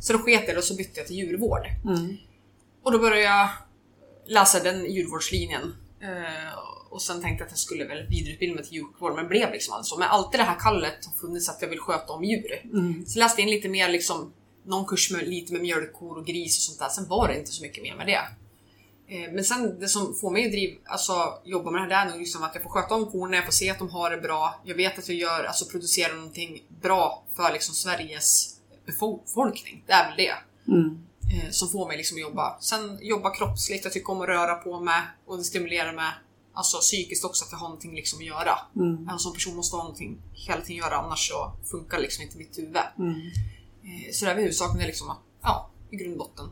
Så 0.00 0.12
då 0.12 0.18
sket 0.18 0.42
jag 0.46 0.56
det 0.56 0.58
och 0.58 0.64
så 0.64 0.74
bytte 0.74 1.00
jag 1.00 1.06
till 1.06 1.16
djurvård. 1.16 1.66
Mm. 1.84 2.16
Och 2.82 2.92
då 2.92 2.98
började 2.98 3.20
jag 3.20 3.48
läsa 4.26 4.60
den 4.60 4.92
djurvårdslinjen. 4.92 5.74
Eh, 6.00 6.58
och 6.90 7.02
sen 7.02 7.22
tänkte 7.22 7.42
jag 7.42 7.46
att 7.46 7.52
jag 7.52 7.58
skulle 7.58 7.84
väl 7.84 8.06
vidareutbilda 8.08 8.54
mig 8.54 8.64
till 8.64 8.74
djursjukvård, 8.74 9.14
men 9.14 9.28
blev 9.28 9.52
liksom 9.52 9.74
aldrig 9.74 9.86
så. 9.86 9.98
Men 9.98 10.08
alltid 10.08 10.40
det 10.40 10.44
här 10.44 10.60
kallet 10.60 11.06
har 11.06 11.12
funnits 11.20 11.48
att 11.48 11.62
jag 11.62 11.68
vill 11.68 11.80
sköta 11.80 12.12
om 12.12 12.24
djur. 12.24 12.60
Mm. 12.64 13.06
Så 13.06 13.18
läste 13.18 13.40
jag 13.40 13.48
in 13.48 13.54
lite 13.54 13.68
mer 13.68 13.88
liksom, 13.88 14.32
någon 14.66 14.86
kurs 14.86 15.10
med 15.10 15.28
lite 15.28 15.52
med 15.52 15.62
mjölkkor 15.62 16.18
och 16.18 16.26
gris 16.26 16.58
och 16.58 16.62
sånt 16.62 16.78
där. 16.78 16.88
Sen 16.88 17.08
var 17.08 17.28
det 17.28 17.38
inte 17.38 17.52
så 17.52 17.62
mycket 17.62 17.82
mer 17.82 17.96
med 17.96 18.06
det. 18.06 18.20
Eh, 19.12 19.32
Men 19.32 19.44
sen 19.44 19.80
det 19.80 19.88
som 19.88 20.14
får 20.14 20.30
mig 20.30 20.44
att 20.46 20.52
driv, 20.52 20.78
alltså, 20.84 21.12
jobba 21.44 21.70
med 21.70 21.88
det 21.88 21.94
här 21.94 22.06
det 22.06 22.14
är 22.14 22.18
liksom 22.18 22.42
att 22.42 22.54
jag 22.54 22.62
får 22.62 22.70
sköta 22.70 22.94
om 22.94 23.10
korna, 23.10 23.36
jag 23.36 23.44
får 23.44 23.52
se 23.52 23.70
att 23.70 23.78
de 23.78 23.88
har 23.90 24.10
det 24.10 24.16
bra. 24.16 24.60
Jag 24.64 24.74
vet 24.74 24.98
att 24.98 25.08
jag 25.08 25.18
gör, 25.18 25.44
alltså 25.44 25.64
producerar 25.64 26.14
någonting 26.14 26.62
bra 26.82 27.24
för 27.36 27.52
liksom 27.52 27.74
Sveriges 27.74 28.56
befolkning. 28.86 29.84
Det 29.86 29.92
är 29.92 30.08
väl 30.08 30.16
det 30.16 30.32
Mm. 30.72 30.98
eh, 31.32 31.50
som 31.50 31.68
får 31.68 31.88
mig 31.88 31.96
liksom 31.96 32.16
att 32.16 32.20
jobba. 32.22 32.60
Sen 32.60 32.98
jobba 33.02 33.34
kroppsligt, 33.34 33.84
jag 33.84 33.92
tycker 33.92 34.10
om 34.10 34.20
att 34.20 34.28
röra 34.28 34.54
på 34.54 34.80
mig 34.80 35.02
och 35.26 35.36
det 35.38 35.44
stimulerar 35.44 35.92
mig 35.92 36.10
alltså 36.54 36.78
psykiskt 36.78 37.24
också 37.24 37.44
att 37.44 37.52
jag 37.52 37.58
har 37.58 37.68
någonting 37.68 37.94
liksom 37.94 38.18
att 38.18 38.24
göra. 38.24 38.58
Mm. 38.76 39.08
En 39.08 39.18
sån 39.18 39.32
person 39.32 39.56
måste 39.56 39.76
ha 39.76 39.82
någonting 39.82 40.18
hela 40.32 40.60
tiden 40.60 40.76
göra 40.76 40.96
annars 40.96 41.28
så 41.28 41.52
funkar 41.70 41.98
liksom 41.98 42.24
inte 42.24 42.38
mitt 42.38 42.58
huvud. 42.58 42.76
Mm. 42.98 43.10
Eh, 43.82 44.12
så 44.12 44.24
det 44.24 44.30
är 44.30 44.34
väl 44.34 44.42
huvudsaken 44.42 44.80
är 44.80 44.86
liksom 44.86 45.10
att, 45.10 45.18
ja, 45.42 45.70
i 45.90 45.96
grund 45.96 46.12
och 46.12 46.18
botten. 46.18 46.48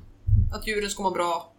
Att 0.53 0.67
djuren 0.67 0.91
ska 0.91 1.03
må 1.03 1.11
bra 1.11 1.50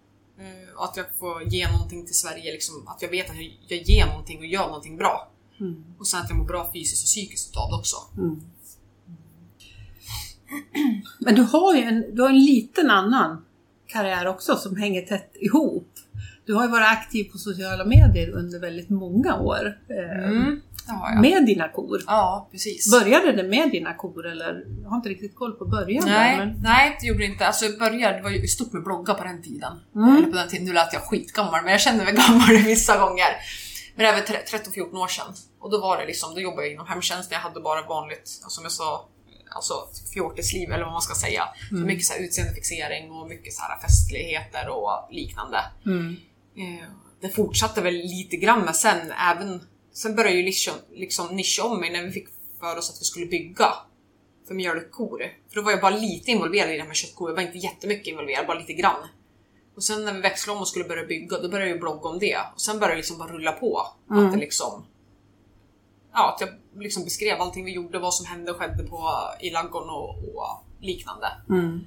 och 0.75 0.85
att 0.85 0.97
jag 0.97 1.05
får 1.19 1.43
ge 1.43 1.71
någonting 1.71 2.05
till 2.05 2.17
Sverige, 2.17 2.51
liksom, 2.51 2.87
att 2.87 3.01
jag 3.01 3.09
vet 3.09 3.29
att 3.29 3.35
jag, 3.67 3.81
ger 3.81 4.05
någonting 4.05 4.39
och 4.39 4.45
gör 4.45 4.67
någonting 4.67 4.97
bra. 4.97 5.31
Mm. 5.59 5.83
Och 5.99 6.07
sen 6.07 6.21
att 6.21 6.29
jag 6.29 6.37
mår 6.37 6.45
bra 6.45 6.71
fysiskt 6.73 7.03
och 7.03 7.05
psykiskt 7.05 7.49
utav 7.49 7.69
det 7.69 7.75
också. 7.75 7.97
Mm. 8.17 8.41
Men 11.19 11.35
du 11.35 11.41
har 11.41 11.75
ju 11.75 11.81
en, 11.81 12.15
du 12.15 12.21
har 12.21 12.29
en 12.29 12.45
liten 12.45 12.89
annan 12.89 13.45
karriär 13.87 14.27
också 14.27 14.55
som 14.55 14.75
hänger 14.75 15.01
tätt 15.01 15.35
ihop. 15.35 15.87
Du 16.45 16.53
har 16.53 16.63
ju 16.63 16.69
varit 16.69 16.87
aktiv 16.87 17.23
på 17.23 17.37
sociala 17.37 17.85
medier 17.85 18.29
under 18.29 18.59
väldigt 18.59 18.89
många 18.89 19.39
år 19.39 19.77
eh, 19.89 20.29
Mm, 20.29 20.61
jag. 20.87 21.21
med 21.21 21.45
dina 21.45 21.69
kor. 21.69 22.01
Ja, 22.07 22.49
precis. 22.51 22.91
Började 22.91 23.31
det 23.31 23.43
med 23.43 23.71
dina 23.71 23.93
kor 23.93 24.27
eller? 24.27 24.65
Jag 24.83 24.89
har 24.89 24.97
inte 24.97 25.09
riktigt 25.09 25.35
koll 25.35 25.53
på 25.53 25.65
början 25.65 26.05
där, 26.05 26.11
Nej, 26.11 26.37
men... 26.37 26.61
nej 26.61 26.97
det 27.01 27.07
gjorde 27.07 27.19
det 27.19 27.25
inte. 27.25 27.47
Alltså 27.47 27.65
början, 27.79 28.13
det 28.13 28.21
var 28.21 28.29
ju 28.29 28.47
stort 28.47 28.73
med 28.73 28.83
bloggar 28.83 29.13
på 29.13 29.23
den 29.23 29.43
tiden. 29.43 29.73
Mm. 29.95 30.17
Eller 30.17 30.27
på 30.27 30.35
den 30.35 30.47
tiden, 30.47 30.65
nu 30.65 30.73
lät 30.73 30.93
jag 30.93 31.01
skitgammal, 31.01 31.63
men 31.63 31.71
jag 31.71 31.81
kände 31.81 32.03
mig 32.03 32.13
gammal 32.27 32.57
vissa 32.65 32.97
gånger. 32.97 33.27
Men 33.95 34.05
det 34.05 34.11
är 34.11 34.15
väl 34.15 34.23
13-14 34.23 34.97
år 35.03 35.07
sedan. 35.07 35.33
Och 35.59 35.71
då 35.71 35.81
var 35.81 35.97
det 35.97 36.05
liksom, 36.05 36.33
då 36.33 36.41
jobbade 36.41 36.67
jag 36.67 36.73
inom 36.73 36.87
hemtjänsten, 36.87 37.35
jag 37.35 37.41
hade 37.41 37.61
bara 37.61 37.87
vanligt, 37.87 38.19
alltså, 38.19 38.49
som 38.49 38.63
jag 38.63 38.71
sa, 38.71 39.07
alltså 39.55 39.73
fjortisliv 40.13 40.71
eller 40.71 40.83
vad 40.83 40.93
man 40.93 41.01
ska 41.01 41.15
säga. 41.15 41.43
Så 41.69 41.75
mycket 41.75 42.05
så 42.05 42.13
här 42.13 42.19
utseendefixering 42.19 43.11
och 43.11 43.27
mycket 43.27 43.53
så 43.53 43.61
här 43.61 43.79
festligheter 43.79 44.69
och 44.69 45.07
liknande. 45.11 45.59
Mm. 45.85 46.15
Eh, 46.57 46.87
det 47.21 47.29
fortsatte 47.29 47.81
väl 47.81 47.93
lite 47.93 48.37
grann 48.37 48.65
med 48.65 48.75
sen 48.75 49.11
även 49.11 49.61
Sen 49.93 50.15
började 50.15 50.37
ju 50.37 50.43
liksom, 50.43 50.73
liksom 50.91 51.35
nischa 51.35 51.63
om 51.63 51.79
mig 51.79 51.91
när 51.91 52.03
vi 52.03 52.11
fick 52.11 52.27
för 52.59 52.77
oss 52.77 52.89
att 52.89 53.01
vi 53.01 53.05
skulle 53.05 53.25
bygga 53.25 53.73
för 54.47 54.53
mjölkkor. 54.55 55.23
För 55.49 55.55
då 55.55 55.61
var 55.61 55.71
jag 55.71 55.81
bara 55.81 55.97
lite 55.97 56.31
involverad 56.31 56.69
i 56.69 56.73
det 56.73 56.79
här 56.79 56.87
med 56.87 56.95
köttkor, 56.95 57.29
jag 57.29 57.35
var 57.35 57.41
inte 57.43 57.57
jättemycket 57.57 58.07
involverad, 58.07 58.47
bara 58.47 58.59
lite 58.59 58.73
grann. 58.73 59.07
Och 59.75 59.83
sen 59.83 60.05
när 60.05 60.13
vi 60.13 60.21
växlade 60.21 60.55
om 60.55 60.61
och 60.61 60.67
skulle 60.67 60.85
börja 60.85 61.05
bygga, 61.05 61.39
då 61.39 61.49
började 61.49 61.69
jag 61.71 61.79
blogga 61.79 62.09
om 62.09 62.19
det. 62.19 62.37
Och 62.53 62.61
sen 62.61 62.79
började 62.79 62.93
det 62.93 62.97
liksom 62.97 63.17
bara 63.17 63.31
rulla 63.33 63.51
på. 63.51 63.87
Mm. 64.09 64.25
Att 64.25 64.33
det 64.33 64.39
liksom... 64.39 64.85
Ja, 66.13 66.33
att 66.33 66.41
jag 66.41 66.49
liksom 66.81 67.03
beskrev 67.03 67.41
allting 67.41 67.65
vi 67.65 67.71
gjorde, 67.71 67.99
vad 67.99 68.13
som 68.13 68.25
hände 68.25 68.51
och 68.51 68.57
skedde 68.57 68.83
på, 68.83 69.09
i 69.41 69.49
ladugården 69.49 69.89
och, 69.89 70.09
och 70.09 70.63
liknande. 70.79 71.27
Mm. 71.49 71.79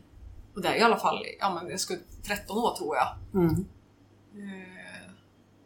Och 0.55 0.63
det 0.63 0.69
är 0.69 0.77
i 0.77 0.81
alla 0.81 0.97
fall, 0.97 1.27
ja 1.41 1.55
men 1.55 1.71
jag 1.71 1.81
skulle 1.81 2.01
13 2.27 2.59
år 2.59 2.77
tror 2.77 2.97
jag. 2.97 3.41
Mm. 3.43 3.65
Eh, 4.35 5.11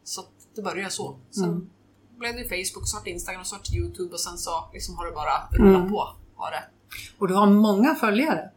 Så 0.04 0.24
det 0.54 0.62
började 0.62 0.90
så. 0.90 1.18
Sen 1.30 1.70
blev 2.18 2.34
det 2.36 2.44
Facebook, 2.44 2.88
snart 2.88 3.06
Instagram, 3.06 3.44
snart 3.44 3.70
Youtube 3.72 4.12
och 4.12 4.20
sen 4.20 4.38
så 4.38 4.68
liksom 4.72 4.96
har 4.96 5.06
det 5.06 5.12
bara 5.12 5.48
rullat 5.50 5.76
Mm. 5.80 5.90
på. 5.90 6.08
Har 6.36 6.50
det. 6.50 6.64
Och 7.18 7.28
du 7.28 7.34
har 7.34 7.46
många 7.46 7.94
följare. 7.94 8.50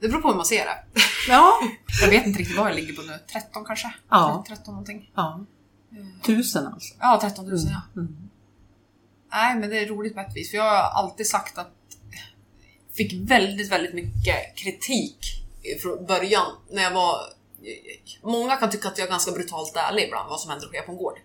det 0.00 0.08
beror 0.08 0.20
på 0.22 0.28
hur 0.28 0.36
man 0.36 0.46
ser 0.46 0.64
det. 0.64 0.84
Ja. 1.28 1.52
Jag 2.02 2.08
vet 2.08 2.26
inte 2.26 2.38
riktigt 2.40 2.56
vad 2.58 2.68
jag 2.68 2.76
ligger 2.76 2.94
på 2.94 3.02
nu. 3.02 3.18
13 3.32 3.64
kanske? 3.64 3.94
Ja. 4.10 4.44
13 4.48 4.74
någonting. 4.74 5.10
ja. 5.14 5.40
Tusen 6.22 6.66
alltså. 6.66 6.94
Ja, 7.00 7.18
13 7.22 7.48
000 7.48 7.58
ja. 7.70 7.80
Mm. 8.00 8.16
Nej, 9.32 9.56
men 9.56 9.70
det 9.70 9.78
är 9.78 9.86
roligt 9.86 10.14
på 10.14 10.20
ett 10.20 10.36
vis. 10.36 10.50
För 10.50 10.56
jag 10.56 10.64
har 10.64 11.02
alltid 11.02 11.26
sagt 11.26 11.58
att 11.58 11.70
fick 12.94 13.30
väldigt, 13.30 13.72
väldigt 13.72 13.94
mycket 13.94 14.56
kritik 14.56 15.18
från 15.82 16.06
början 16.06 16.46
när 16.70 16.82
jag 16.82 16.90
var... 16.90 17.16
Många 18.22 18.56
kan 18.56 18.70
tycka 18.70 18.88
att 18.88 18.98
jag 18.98 19.06
är 19.06 19.10
ganska 19.10 19.32
brutalt 19.32 19.76
ärlig 19.76 20.04
ibland 20.04 20.28
vad 20.30 20.40
som 20.40 20.50
händer 20.50 20.66
och 20.66 20.72
sker 20.74 20.82
på 20.86 20.92
en 20.92 20.98
gård. 20.98 21.18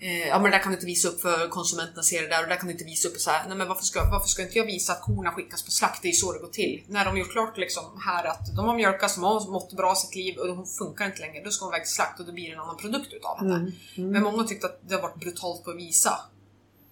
Eh, 0.00 0.28
ja 0.28 0.38
men 0.38 0.50
det 0.50 0.56
där 0.56 0.62
kan 0.62 0.72
du 0.72 0.76
inte 0.76 0.86
visa 0.86 1.08
upp 1.08 1.20
för 1.20 1.48
konsumenterna 1.48 2.02
ser 2.02 2.22
det 2.22 2.28
där 2.28 2.42
och 2.42 2.48
det 2.48 2.54
där 2.54 2.58
kan 2.58 2.66
du 2.66 2.72
inte 2.72 2.84
visa 2.84 3.08
upp 3.08 3.16
så 3.16 3.30
här. 3.30 3.48
Nej 3.48 3.56
men 3.56 3.68
varför 3.68 3.84
ska, 3.84 4.10
varför 4.10 4.28
ska 4.28 4.42
inte 4.42 4.58
jag 4.58 4.66
visa 4.66 4.92
att 4.92 5.02
korna 5.02 5.30
skickas 5.30 5.62
på 5.62 5.70
slakt? 5.70 6.02
Det 6.02 6.08
är 6.08 6.10
ju 6.10 6.16
så 6.16 6.32
det 6.32 6.38
går 6.38 6.48
till. 6.48 6.82
När 6.86 7.04
de 7.04 7.18
gjort 7.18 7.32
klart 7.32 7.58
liksom 7.58 7.84
här 8.04 8.24
att 8.24 8.56
de 8.56 8.66
har 8.66 8.76
mjölkats, 8.76 9.14
de 9.14 9.24
har 9.24 9.50
mått 9.50 9.72
bra 9.72 9.94
sitt 9.94 10.14
liv 10.14 10.36
och 10.38 10.46
de 10.48 10.66
funkar 10.66 11.06
inte 11.06 11.20
längre. 11.20 11.44
Då 11.44 11.50
ska 11.50 11.64
de 11.64 11.74
iväg 11.74 11.84
till 11.84 11.94
slakt 11.94 12.20
och 12.20 12.26
då 12.26 12.32
blir 12.32 12.46
det 12.46 12.52
en 12.52 12.60
annan 12.60 12.76
produkt 12.76 13.12
utav 13.12 13.38
henne. 13.38 13.54
Mm. 13.54 13.72
Mm. 13.96 14.10
Men 14.10 14.22
många 14.22 14.44
tyckte 14.44 14.66
att 14.66 14.80
det 14.88 14.94
har 14.94 15.02
varit 15.02 15.20
brutalt 15.20 15.64
på 15.64 15.70
att 15.70 15.76
visa. 15.76 16.20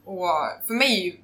Och 0.04 0.28
för 0.66 0.75
mig, 0.75 1.22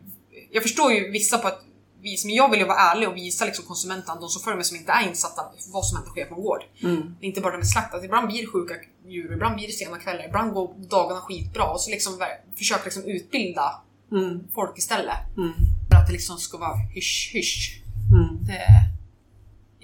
jag 0.50 0.62
förstår 0.62 0.92
ju 0.92 1.10
vissa 1.10 1.38
på 1.38 1.48
ett 1.48 1.60
vis, 2.02 2.24
men 2.24 2.34
jag 2.34 2.50
vill 2.50 2.60
ju 2.60 2.66
vara 2.66 2.78
ärlig 2.78 3.08
och 3.08 3.16
visa 3.16 3.44
liksom 3.44 3.64
konsumenterna, 3.64 4.20
de 4.20 4.28
som 4.28 4.42
följer 4.42 4.56
mig 4.56 4.64
som 4.64 4.76
inte 4.76 4.92
är 4.92 5.08
insatta, 5.08 5.42
vad 5.72 5.86
som 5.86 5.96
händer 5.96 6.10
sker 6.10 6.24
på 6.24 6.34
en 6.34 6.42
gård. 6.42 6.62
Mm. 6.82 7.16
Inte 7.20 7.40
bara 7.40 7.52
det 7.52 7.58
med 7.58 7.68
slakt, 7.68 7.94
att 7.94 8.04
ibland 8.04 8.26
blir 8.26 8.40
det 8.40 8.46
sjuka 8.46 8.74
djur, 9.06 9.32
ibland 9.32 9.54
blir 9.54 9.66
det 9.66 9.72
sena 9.72 9.98
kvällar, 9.98 10.26
ibland 10.26 10.52
går 10.52 10.74
dagarna 10.90 11.20
skitbra 11.20 11.64
och 11.64 11.80
så 11.80 11.90
liksom 11.90 12.26
försöka 12.56 12.84
liksom 12.84 13.04
utbilda 13.04 13.82
Mm. 14.12 14.48
folk 14.54 14.78
istället. 14.78 15.36
Mm. 15.36 15.52
För 15.90 15.96
att 15.96 16.06
det 16.06 16.12
liksom 16.12 16.38
ska 16.38 16.58
vara 16.58 16.76
hysch 16.76 17.30
hysch. 17.34 17.82
Mm. 18.12 18.44
Det 18.44 18.66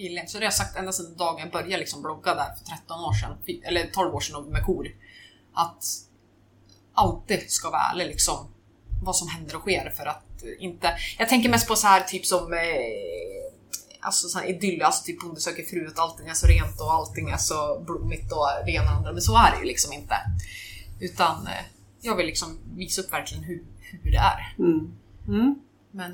gillar 0.03 0.21
inte. 0.21 0.33
Så 0.33 0.39
det 0.39 0.45
har 0.45 0.47
jag 0.47 0.55
sagt 0.55 0.77
ända 0.77 0.93
sedan 0.93 1.17
dagen 1.17 1.39
jag 1.39 1.51
började 1.51 1.79
liksom 1.79 2.03
blogga 2.03 2.35
där 2.35 2.55
för 2.59 2.65
13 2.65 3.05
år 3.05 3.13
sedan, 3.13 3.37
eller 3.65 3.87
12 3.87 4.15
år 4.15 4.21
sedan 4.21 4.45
med 4.45 4.67
kor. 4.67 4.87
Att 5.55 5.85
alltid 6.95 7.51
ska 7.51 7.71
vara 7.71 7.83
ärlig 7.93 8.07
liksom 8.07 8.37
vad 9.03 9.17
som 9.17 9.29
händer 9.29 9.57
och 9.57 9.63
sker 9.63 9.91
för 9.91 10.07
att 10.07 10.25
inte... 10.59 10.92
Jag 11.18 11.28
tänker 11.28 11.49
mest 11.49 11.68
på 11.68 11.76
så 11.76 11.87
här 11.87 12.00
typ 12.00 12.26
som 12.26 12.52
eh, 12.52 12.59
Alltså 14.00 14.28
sån 14.28 14.40
här 14.40 14.49
idyll, 14.49 14.83
alltså 14.83 15.04
typ 15.04 15.21
Bonde 15.21 15.40
söker 15.40 15.62
fru, 15.62 15.87
att 15.87 15.99
allting 15.99 16.28
är 16.28 16.35
så 16.35 16.47
rent 16.47 16.80
och 16.80 16.92
allting 16.92 17.30
är 17.30 17.37
så 17.37 17.83
blommigt 17.87 18.33
och 18.33 18.47
det 18.66 18.71
ena 18.71 18.90
och 18.90 18.97
andra. 18.97 19.12
Men 19.12 19.23
så 19.23 19.37
är 19.37 19.50
det 19.50 19.59
ju 19.59 19.64
liksom 19.64 19.92
inte. 19.92 20.14
Utan 21.00 21.47
eh, 21.47 21.64
jag 22.00 22.16
vill 22.16 22.26
liksom 22.26 22.59
visa 22.76 23.02
upp 23.02 23.12
verkligen 23.12 23.45
hur, 23.45 23.64
hur 24.02 24.11
det 24.11 24.18
är. 24.18 24.54
Mm. 24.59 24.92
Mm. 25.28 25.54
Men 25.99 26.12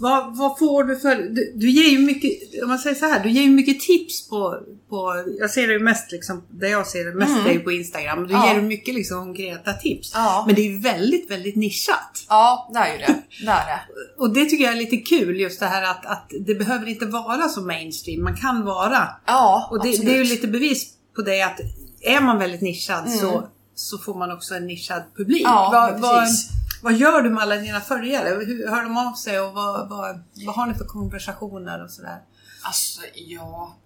Vad, 0.00 0.36
vad 0.36 0.58
får 0.58 0.84
du 0.84 0.96
för... 0.96 1.16
Du, 1.16 1.52
du 1.56 1.70
ger 1.70 1.90
ju 1.90 1.98
mycket, 1.98 2.62
om 2.62 2.68
man 2.68 2.78
säger 2.78 2.96
så 2.96 3.04
här, 3.06 3.20
du 3.22 3.30
ger 3.30 3.42
ju 3.42 3.50
mycket 3.50 3.80
tips 3.80 4.28
på... 4.28 4.58
på 4.88 5.24
jag 5.38 5.50
ser 5.50 5.68
det 5.68 5.78
mest 5.78 6.12
liksom, 6.12 6.42
det 6.50 6.68
jag 6.68 6.86
ser 6.86 7.04
det 7.04 7.14
mest 7.14 7.32
Mm. 7.32 7.46
är 7.46 7.52
ju 7.52 7.60
på 7.60 7.72
Instagram. 7.72 8.26
Du 8.26 8.32
Ja. 8.34 8.52
ger 8.54 8.60
mycket 8.62 8.94
liksom 8.94 9.18
konkreta 9.24 9.72
tips. 9.72 10.10
Ja. 10.14 10.44
Men 10.46 10.54
det 10.54 10.60
är 10.60 10.70
ju 10.70 10.78
väldigt, 10.80 11.30
väldigt 11.30 11.56
nischat. 11.56 12.24
ja, 12.28 12.70
det 12.72 12.78
är 12.78 12.92
ju 12.92 12.98
det. 12.98 13.14
Det 13.44 13.50
är 13.50 13.66
det. 13.66 13.80
Och 14.22 14.30
det 14.34 14.44
tycker 14.44 14.64
jag 14.64 14.72
är 14.72 14.76
lite 14.78 14.96
kul 14.96 15.40
just 15.40 15.60
det 15.60 15.66
här 15.66 15.82
att, 15.90 16.06
att 16.06 16.30
det 16.46 16.54
behöver 16.54 16.86
inte 16.86 17.06
vara 17.06 17.48
så 17.48 17.60
mainstream. 17.60 18.22
Man 18.24 18.36
kan 18.36 18.64
vara. 18.64 19.08
Ja, 19.26 19.68
Och 19.70 19.82
det, 19.82 19.88
absolut. 19.88 20.06
det 20.10 20.14
är 20.18 20.24
ju 20.24 20.30
lite 20.30 20.46
bevis 20.48 20.86
på 21.16 21.22
det 21.22 21.42
att 21.42 21.60
är 22.00 22.20
man 22.20 22.38
väldigt 22.38 22.60
nischad 22.60 23.06
Mm. 23.06 23.18
så, 23.18 23.48
så 23.74 23.98
får 23.98 24.14
man 24.14 24.32
också 24.32 24.54
en 24.54 24.66
nischad 24.66 25.02
publik. 25.16 25.42
Ja, 25.44 25.68
vad, 25.72 26.00
vad, 26.00 26.20
precis 26.20 26.48
vad 26.82 26.94
gör 26.94 27.22
du 27.22 27.30
med 27.30 27.42
alla 27.42 27.56
dina 27.56 27.80
följare? 27.80 28.28
Hur 28.28 28.68
hör 28.68 28.82
de 28.82 28.96
av 28.96 29.14
sig 29.14 29.40
och 29.40 29.54
vad, 29.54 29.88
vad, 29.88 30.22
vad 30.46 30.54
har 30.54 30.66
ni 30.66 30.74
för 30.74 30.84
konversationer 30.84 31.84
och 31.84 31.90
sådär? 31.90 32.18
Alltså, 32.62 33.00
ja, 33.14 33.76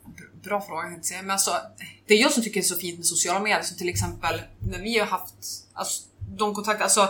bra 0.42 0.61
fråga 0.61 0.82
kan 0.82 0.90
jag 0.90 0.99
inte 0.99 1.09
säga. 1.09 1.23
Men 1.23 1.30
alltså, 1.30 1.50
det 2.06 2.14
är 2.14 2.18
jag 2.18 2.32
som 2.32 2.42
tycker 2.42 2.61
är 2.61 2.64
så 2.64 2.76
fint 2.76 2.99
med 2.99 3.06
sociala 3.06 3.40
medier, 3.40 3.62
som 3.62 3.76
till 3.76 3.88
exempel 3.88 4.42
när 4.59 4.78
vi 4.78 4.99
har 4.99 5.06
haft 5.06 5.35
alltså, 5.73 6.02
de 6.18 6.54
kontakter, 6.54 6.85
alltså, 6.85 7.09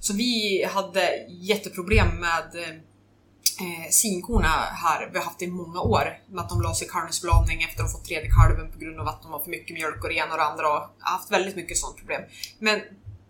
så 0.00 0.12
vi 0.12 0.64
hade 0.64 1.26
jätteproblem 1.28 2.20
med 2.20 2.54
eh, 2.54 2.68
eh 2.68 3.90
sinkorna 3.90 4.48
här, 4.84 5.10
vi 5.12 5.18
har 5.18 5.24
haft 5.24 5.38
det 5.38 5.44
i 5.44 5.50
många 5.50 5.80
år, 5.80 6.18
med 6.28 6.40
att 6.40 6.48
de 6.48 6.62
la 6.62 6.74
sig 6.74 6.86
i 6.86 6.90
kalvningsförlamning 6.90 7.62
efter 7.62 7.82
att 7.82 7.88
de 7.88 7.92
fått 7.92 8.04
tredje 8.04 8.30
kalven 8.30 8.72
på 8.72 8.78
grund 8.78 9.00
av 9.00 9.08
att 9.08 9.22
de 9.22 9.32
har 9.32 9.40
för 9.40 9.50
mycket 9.50 9.74
mjölk 9.74 10.02
och 10.02 10.08
det 10.08 10.14
ena 10.14 10.32
och 10.32 10.38
det 10.38 10.44
andra 10.44 10.68
och 10.68 10.74
har 10.74 11.12
haft 11.12 11.30
väldigt 11.30 11.56
mycket 11.56 11.78
sådant 11.78 11.96
problem. 11.96 12.22
Men 12.58 12.80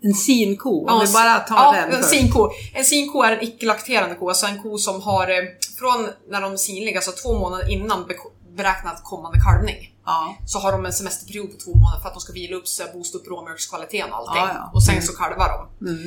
en 0.04 0.14
sinko, 0.14 0.70
om 0.70 0.84
Ja, 0.88 1.04
vi 1.06 1.12
bara 1.12 1.38
tar 1.38 1.56
ja, 1.56 1.72
den 1.72 1.94
en 1.94 2.04
sinko. 2.04 2.50
En 2.74 2.84
sinko 2.84 3.22
är 3.22 3.32
en 3.32 3.42
icke-lakterande 3.42 4.14
ko, 4.14 4.28
alltså 4.28 4.46
en 4.46 4.62
ko 4.62 4.78
som 4.78 5.02
har 5.02 5.28
eh, 5.30 5.44
från 5.78 6.08
när 6.30 6.40
de 6.40 6.52
är 6.52 6.56
sinliga, 6.56 6.96
alltså 6.98 7.12
två 7.12 7.38
månader 7.38 7.70
innan 7.70 8.06
be- 8.06 8.14
beräknat 8.56 9.04
kommande 9.04 9.38
kalvning, 9.40 9.76
Ja. 10.06 10.36
så 10.46 10.58
har 10.58 10.72
de 10.72 10.86
en 10.86 10.92
semesterperiod 10.92 11.50
på 11.52 11.56
två 11.64 11.74
månader 11.74 12.00
för 12.00 12.08
att 12.08 12.14
de 12.14 12.20
ska 12.20 12.32
vila 12.32 12.56
upp 12.56 12.68
sig, 12.68 12.86
boosta 12.94 13.18
upp 13.18 13.28
råmjölkskvaliteten 13.28 14.12
och 14.12 14.18
allting. 14.18 14.36
Ja, 14.42 14.50
ja. 14.54 14.70
Och 14.74 14.82
sen 14.84 14.94
Mm. 14.94 15.06
så 15.06 15.12
kalvar 15.12 15.48
de. 15.80 15.88
Mm. 15.88 16.02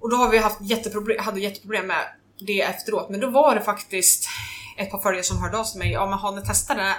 Och 0.00 0.10
då 0.10 0.16
har 0.16 0.28
vi 0.30 0.38
haft 0.38 0.60
jätteproblem, 0.60 1.24
hade 1.24 1.40
jätteproblem 1.40 1.86
med 1.86 2.02
det 2.46 2.60
efteråt. 2.62 3.10
Men 3.10 3.20
då 3.20 3.30
var 3.30 3.54
det 3.54 3.60
faktiskt 3.60 4.24
ett 4.78 4.90
par 4.90 4.98
följare 4.98 5.24
som 5.24 5.38
hörde 5.42 5.58
av 5.58 5.64
sig 5.64 5.72
till 5.72 5.78
mig. 5.78 5.92
Ja 5.92 6.06
men 6.06 6.18
har 6.18 6.32
ni 6.32 6.42
testat 6.42 6.76
den 6.76 6.86
här 6.86 6.96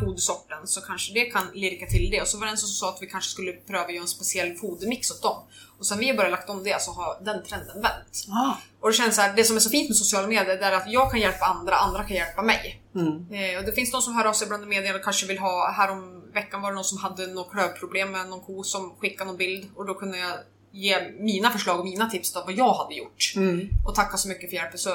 fodersorten 0.00 0.66
så 0.66 0.80
kanske 0.80 1.12
det 1.12 1.24
kan 1.24 1.42
lirka 1.54 1.86
till 1.86 2.10
det. 2.10 2.20
Och 2.20 2.28
så 2.28 2.38
var 2.38 2.46
det 2.46 2.52
en 2.52 2.58
som 2.58 2.68
sa 2.68 2.88
att 2.88 3.02
vi 3.02 3.06
kanske 3.06 3.30
skulle 3.30 3.52
pröva 3.52 3.84
att 3.84 3.94
göra 3.94 4.02
en 4.02 4.08
speciell 4.08 4.54
fodermix 4.54 5.10
åt 5.10 5.22
dem. 5.22 5.42
Och 5.78 5.86
sen 5.86 5.98
vi 5.98 6.08
har 6.08 6.16
börjat 6.16 6.30
lagt 6.30 6.50
om 6.50 6.64
det 6.64 6.82
så 6.82 6.92
har 6.92 7.24
den 7.24 7.44
trenden 7.44 7.82
vänt. 7.82 8.24
Ja. 8.28 8.58
Och 8.80 8.88
det 8.88 8.94
känns 8.94 9.16
så 9.16 9.22
här, 9.22 9.36
det 9.36 9.44
som 9.44 9.56
är 9.56 9.60
så 9.60 9.70
fint 9.70 9.88
med 9.88 9.96
sociala 9.96 10.26
medier 10.26 10.56
det 10.56 10.64
är 10.64 10.72
att 10.72 10.92
jag 10.92 11.10
kan 11.10 11.20
hjälpa 11.20 11.44
andra, 11.44 11.74
andra 11.76 12.04
kan 12.04 12.16
hjälpa 12.16 12.42
mig. 12.42 12.82
Mm. 12.94 13.32
Eh, 13.32 13.58
och 13.58 13.64
det 13.64 13.72
finns 13.72 13.90
de 13.90 14.02
som 14.02 14.14
hör 14.14 14.24
av 14.24 14.32
sig 14.32 14.48
bland 14.48 14.62
i 14.62 14.66
media 14.66 14.94
och 14.94 15.04
kanske 15.04 15.26
vill 15.26 15.38
ha, 15.38 15.72
här 15.72 15.90
om 15.90 16.30
veckan 16.32 16.62
var 16.62 16.70
det 16.70 16.74
någon 16.74 16.84
som 16.84 16.98
hade 16.98 17.26
något 17.26 17.50
klövproblem 17.50 18.10
med 18.10 18.28
någon 18.28 18.40
ko 18.40 18.62
som 18.62 18.94
skickade 19.00 19.24
någon 19.24 19.36
bild 19.36 19.70
och 19.76 19.86
då 19.86 19.94
kunde 19.94 20.18
jag 20.18 20.32
ge 20.72 21.12
mina 21.20 21.50
förslag 21.50 21.78
och 21.78 21.84
mina 21.84 22.10
tips 22.10 22.32
på 22.32 22.42
vad 22.46 22.54
jag 22.54 22.74
hade 22.74 22.94
gjort. 22.94 23.32
Mm. 23.36 23.68
Och 23.86 23.94
tacka 23.94 24.16
så 24.16 24.28
mycket 24.28 24.50
för 24.50 24.56
hjälpen. 24.56 24.78
Så 24.78 24.90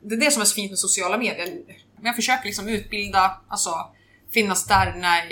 det 0.00 0.14
är 0.14 0.20
det 0.20 0.30
som 0.30 0.42
är 0.42 0.46
så 0.46 0.54
fint 0.54 0.70
med 0.70 0.78
sociala 0.78 1.18
medier. 1.18 1.46
Men 1.96 2.06
jag 2.06 2.16
försöker 2.16 2.44
liksom 2.44 2.68
utbilda, 2.68 3.40
alltså 3.48 3.70
finnas 4.40 4.66
där 4.66 4.94
när 4.96 5.22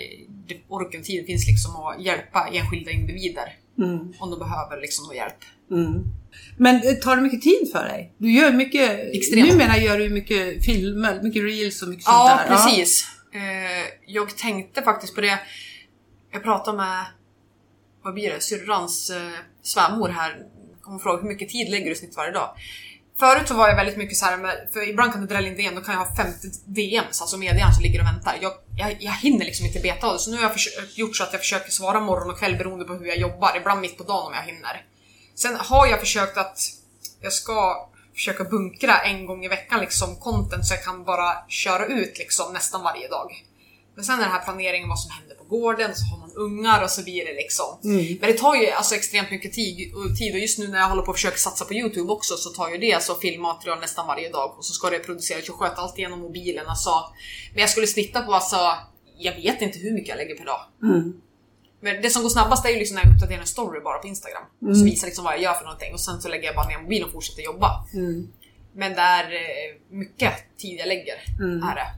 orken 0.68 1.00
och 1.00 1.06
tiden 1.06 1.26
finns 1.26 1.46
liksom 1.46 1.76
och 1.76 1.94
hjälpa 2.02 2.49
enskilda 2.52 2.90
individer 2.90 3.56
Mm. 3.78 4.12
om 4.18 4.30
de 4.30 4.38
behöver 4.38 4.80
liksom 4.80 5.06
någon 5.06 5.16
hjälp. 5.16 5.40
Mm. 5.70 6.04
Men 6.58 6.76
eh, 6.76 6.94
tar 6.94 7.16
det 7.16 7.23
mycket 7.23 7.42
tid 7.42 7.73
för 7.73 7.84
dig? 7.84 8.12
Du 8.18 8.32
gör 8.32 8.52
mycket, 8.52 8.90
Extremt. 9.14 9.49
numera 9.52 9.76
gör 9.78 9.99
du 9.99 10.08
mycket 10.11 10.64
filmer, 10.64 11.23
mycket 11.23 11.42
reels 11.42 11.82
och 11.82 11.88
mycket 11.88 12.04
Ja, 12.06 12.28
sånt 12.38 12.49
där. 12.49 12.56
precis. 12.56 13.06
Eh, 13.34 13.84
jag 14.06 14.37
tänkte 14.37 14.82
faktiskt 14.82 15.14
på 15.14 15.20
det. 15.20 15.38
Jag 16.32 16.42
pratade 16.42 16.76
med, 16.76 17.04
vad 18.02 18.14
blir 18.14 18.30
det, 18.30 18.40
syrrans 18.40 19.11
eh, 19.11 19.30
svärmor 19.62 20.08
här. 20.08 20.37
Hon 20.84 21.00
frågade 21.00 21.23
hur 21.23 21.28
mycket 21.28 21.49
tid 21.49 21.70
lägger 21.70 21.88
du 21.90 21.94
snitt 21.96 22.16
varje 22.16 22.32
dag? 22.32 22.49
Förut 23.18 23.49
så 23.49 23.54
var 23.54 23.68
jag 23.68 23.76
väldigt 23.76 23.97
mycket 23.97 24.16
så 24.16 24.25
här 24.25 24.37
med, 24.37 24.68
för 24.73 24.88
ibland 24.88 25.12
kan 25.12 25.21
det 25.21 25.26
drälla 25.26 25.49
in 25.49 25.56
DM, 25.56 25.75
då 25.75 25.80
kan 25.80 25.94
jag 25.94 26.04
ha 26.04 26.16
50 26.16 26.49
DMs, 26.64 27.21
alltså 27.21 27.37
meddelanden 27.37 27.75
som 27.75 27.83
ligger 27.83 28.00
och 28.00 28.06
väntar. 28.06 28.38
Jag, 28.40 28.52
jag, 28.76 28.97
jag 29.00 29.12
hinner 29.12 29.44
liksom 29.44 29.66
inte 29.66 29.80
beta 29.80 30.06
av 30.06 30.12
det, 30.12 30.18
så 30.18 30.30
nu 30.30 30.37
har 30.37 30.42
jag 30.42 30.52
försökt, 30.52 30.99
gjort 30.99 31.16
så 31.16 31.23
att 31.23 31.33
jag 31.33 31.40
försöker 31.40 31.71
svara 31.71 32.00
morgon 32.00 32.30
och 32.30 32.38
kväll 32.38 32.56
beroende 32.56 32.85
på 32.85 32.94
hur 32.94 33.06
jag 33.06 33.16
jobbar, 33.16 33.56
ibland 33.56 33.80
mitt 33.80 33.99
på 33.99 34.04
dagen 34.04 34.26
om 34.26 34.35
jag 34.35 34.42
hinner. 34.42 34.85
Sen 35.35 35.56
har 35.56 35.87
jag 35.87 36.00
försökt 36.00 36.37
att 36.37 36.59
jag 37.21 37.33
ska 37.33 37.88
försöka 38.14 38.44
bunkra 38.44 38.99
en 38.99 39.26
gång 39.26 39.44
i 39.44 39.49
veckan 39.49 39.80
liksom 39.80 40.16
content 40.16 40.66
så 40.66 40.75
jag 40.75 40.85
kan 40.85 41.04
bara 41.04 41.49
köra 41.49 41.87
ut 41.87 42.18
liksom 42.18 42.52
nästan 42.52 42.83
varje 42.83 43.09
dag. 43.09 43.44
Men 43.94 44.04
sen 44.04 44.21
är 44.21 44.25
det 44.25 44.30
här 44.30 44.44
planeringen 44.44 44.88
vad 44.88 45.00
som 45.00 45.11
händer 45.11 45.35
på 45.35 45.43
gården, 45.54 45.94
så 45.94 46.04
har 46.04 46.18
man 46.18 46.32
ungar 46.37 46.82
och 46.84 46.90
så 46.90 47.02
blir 47.02 47.25
det 47.25 47.32
liksom. 47.32 47.78
Mm. 47.84 48.18
Men 48.20 48.30
det 48.30 48.38
tar 48.38 48.54
ju 48.54 48.70
alltså 48.70 48.94
extremt 48.94 49.30
mycket 49.30 49.52
tid 49.52 49.94
och, 49.94 50.16
tid 50.18 50.34
och 50.34 50.40
just 50.40 50.58
nu 50.58 50.68
när 50.68 50.78
jag 50.78 50.88
håller 50.88 51.02
på 51.02 51.11
att 51.11 51.16
försöka 51.16 51.37
satsa 51.37 51.64
på 51.64 51.75
Youtube 51.75 52.12
också 52.12 52.37
så 52.37 52.50
tar 52.50 52.70
ju 52.70 52.78
det 52.78 52.92
alltså 52.92 53.14
filmmaterial 53.14 53.80
nästan 53.80 54.06
varje 54.06 54.28
dag 54.28 54.54
och 54.58 54.64
så 54.64 54.73
ska 54.73 54.90
det 54.90 54.99
produceras. 54.99 55.46
Jag 55.46 55.56
sköter 55.56 55.82
allt 55.82 55.99
genom 55.99 56.20
mobilen 56.20 56.66
alltså. 56.66 56.90
Men 57.52 57.61
jag 57.61 57.70
skulle 57.70 57.87
snitta 57.87 58.23
på 58.23 58.34
alltså, 58.34 58.56
jag 59.18 59.37
vet 59.37 59.62
inte 59.62 59.78
hur 59.78 59.92
mycket 59.92 60.08
jag 60.08 60.16
lägger 60.16 60.37
per 60.37 60.44
dag. 60.44 60.61
Mm. 60.82 61.20
Men 61.80 62.02
det 62.02 62.11
som 62.11 62.23
går 62.23 62.30
snabbast 62.30 62.66
är 62.66 62.70
ju 62.70 62.78
liksom 62.78 62.94
när 62.94 63.04
jag 63.04 63.14
uppdaterar 63.14 63.40
en 63.40 63.46
story 63.46 63.80
bara 63.80 63.99
på 63.99 64.06
Instagram. 64.06 64.42
Och 64.68 64.76
så 64.76 64.84
visar 64.84 65.06
liksom 65.06 65.25
vad 65.25 65.34
jag 65.34 65.42
gör 65.42 65.54
för 65.54 65.64
någonting 65.64 65.92
och 65.92 66.00
sen 66.00 66.20
så 66.20 66.28
lägger 66.28 66.44
jag 66.44 66.56
bara 66.56 66.68
ner 66.68 66.78
mobilen 66.78 67.06
och 67.06 67.12
fortsätter 67.12 67.42
jobba. 67.42 67.87
Mm. 67.94 68.28
Men 68.75 68.92
det 68.92 69.00
är 69.00 69.25
eh, 69.32 69.76
mycket 69.88 70.32
tid 70.58 70.80
jag 70.80 70.88
lägger. 70.88 71.14
Mm. 71.40 71.62
Är 71.62 71.75
det. 71.75 71.90